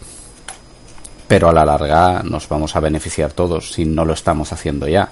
[1.27, 5.09] pero a la larga nos vamos a beneficiar todos si no lo estamos haciendo ya.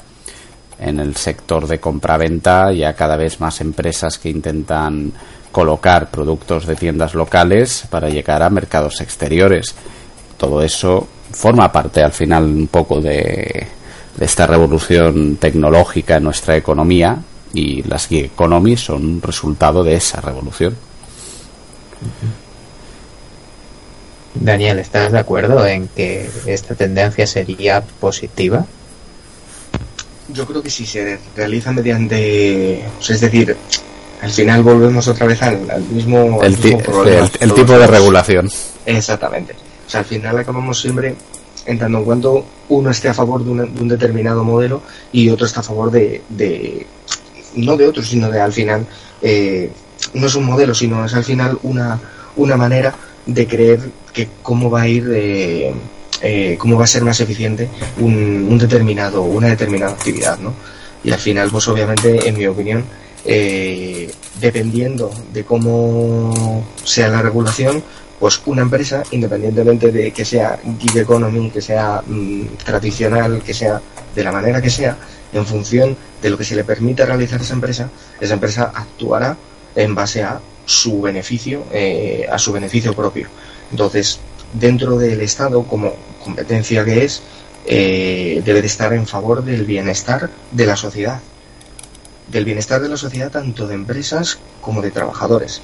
[0.80, 5.12] En el sector de compra-venta ya cada vez más empresas que intentan
[5.52, 9.76] colocar productos de tiendas locales para llegar a mercados exteriores.
[10.38, 13.68] Todo eso forma parte al final un poco de,
[14.20, 17.18] esta revolución tecnológica en nuestra economía
[17.54, 20.76] y las gig economies son un resultado de esa revolución.
[24.36, 28.66] Daniel, ¿estás de acuerdo en que esta tendencia sería positiva?
[30.30, 33.58] Yo creo que si se realiza mediante, es decir,
[34.22, 37.78] al final volvemos otra vez al, al mismo, el, al mismo problema, el, el tipo
[37.78, 38.50] de regulación.
[38.86, 39.54] Exactamente.
[39.88, 41.16] O sea, al final acabamos siempre
[41.66, 44.82] en tanto en cuanto uno esté a favor de, una, de un determinado modelo
[45.12, 46.86] y otro está a favor de, de
[47.56, 48.86] no de otro, sino de al final,
[49.22, 49.72] eh,
[50.14, 52.00] no es un modelo, sino es al final una,
[52.36, 52.93] una manera
[53.26, 53.80] de creer
[54.14, 55.74] que cómo va a ir, eh,
[56.22, 57.70] eh, cómo va a ser más eficiente
[58.00, 60.54] un, un, determinado, una determinada actividad, ¿no?
[61.04, 62.84] Y al final, pues obviamente, en mi opinión,
[63.26, 67.84] eh, dependiendo de cómo sea la regulación,
[68.20, 73.82] pues una empresa, independientemente de que sea gig economy, que sea mmm, tradicional, que sea
[74.16, 74.97] de la manera que sea,
[75.32, 77.89] en función de lo que se le permita realizar a esa empresa,
[78.20, 79.38] esa empresa actuará
[79.80, 83.28] en base a su beneficio, eh, a su beneficio propio.
[83.72, 84.20] Entonces,
[84.54, 87.22] dentro del Estado, como competencia que es,
[87.66, 91.20] eh, debe de estar en favor del bienestar de la sociedad,
[92.28, 95.62] del bienestar de la sociedad tanto de empresas como de trabajadores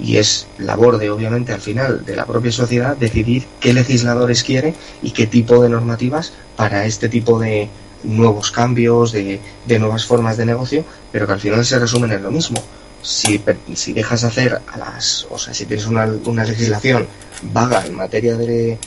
[0.00, 4.74] y es labor de obviamente al final de la propia sociedad decidir qué legisladores quiere
[5.02, 7.68] y qué tipo de normativas para este tipo de
[8.02, 12.22] nuevos cambios, de, de nuevas formas de negocio, pero que al final se resumen en
[12.22, 12.60] lo mismo.
[13.04, 13.38] Si,
[13.74, 17.06] si dejas hacer a las, o sea, si tienes una, una legislación
[17.42, 18.78] vaga en materia de,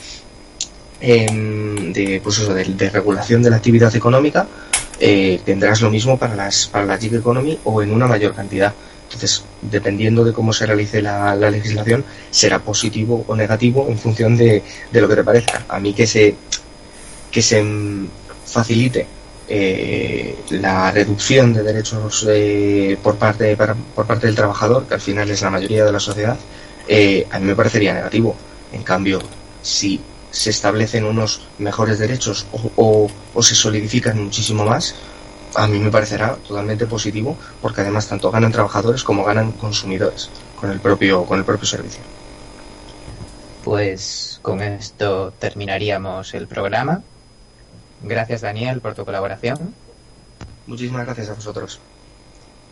[1.00, 1.26] eh,
[1.94, 4.48] de pues eso, de, de, regulación de la actividad económica,
[4.98, 8.74] eh, tendrás lo mismo para las para la gig economy o en una mayor cantidad.
[9.04, 14.36] Entonces, dependiendo de cómo se realice la, la, legislación, será positivo o negativo en función
[14.36, 15.64] de, de, lo que te parezca.
[15.68, 16.34] A mí que se,
[17.30, 17.64] que se
[18.44, 19.06] facilite
[19.48, 25.30] eh, la reducción de derechos eh, por, parte, por parte del trabajador, que al final
[25.30, 26.36] es la mayoría de la sociedad,
[26.86, 28.36] eh, a mí me parecería negativo.
[28.72, 29.20] En cambio,
[29.62, 34.94] si se establecen unos mejores derechos o, o, o se solidifican muchísimo más,
[35.54, 40.28] a mí me parecerá totalmente positivo porque además tanto ganan trabajadores como ganan consumidores
[40.60, 42.02] con el propio con el propio servicio.
[43.64, 47.02] Pues con esto terminaríamos el programa.
[48.02, 49.74] Gracias Daniel por tu colaboración.
[50.66, 51.80] Muchísimas gracias a vosotros.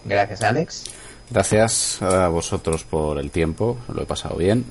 [0.04, 0.84] Gracias Alex.
[1.30, 4.64] Gracias a vosotros por el tiempo, lo he pasado bien.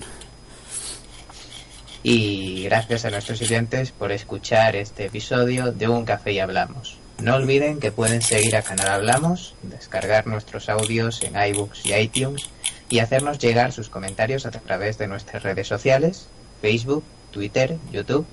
[2.04, 7.00] Y gracias a nuestros oyentes por escuchar este episodio de Un Café y Hablamos.
[7.22, 12.50] No olviden que pueden seguir a Canal Hablamos, descargar nuestros audios en iBooks y iTunes
[12.90, 16.28] y hacernos llegar sus comentarios a través de nuestras redes sociales,
[16.62, 18.26] Facebook, Twitter, YouTube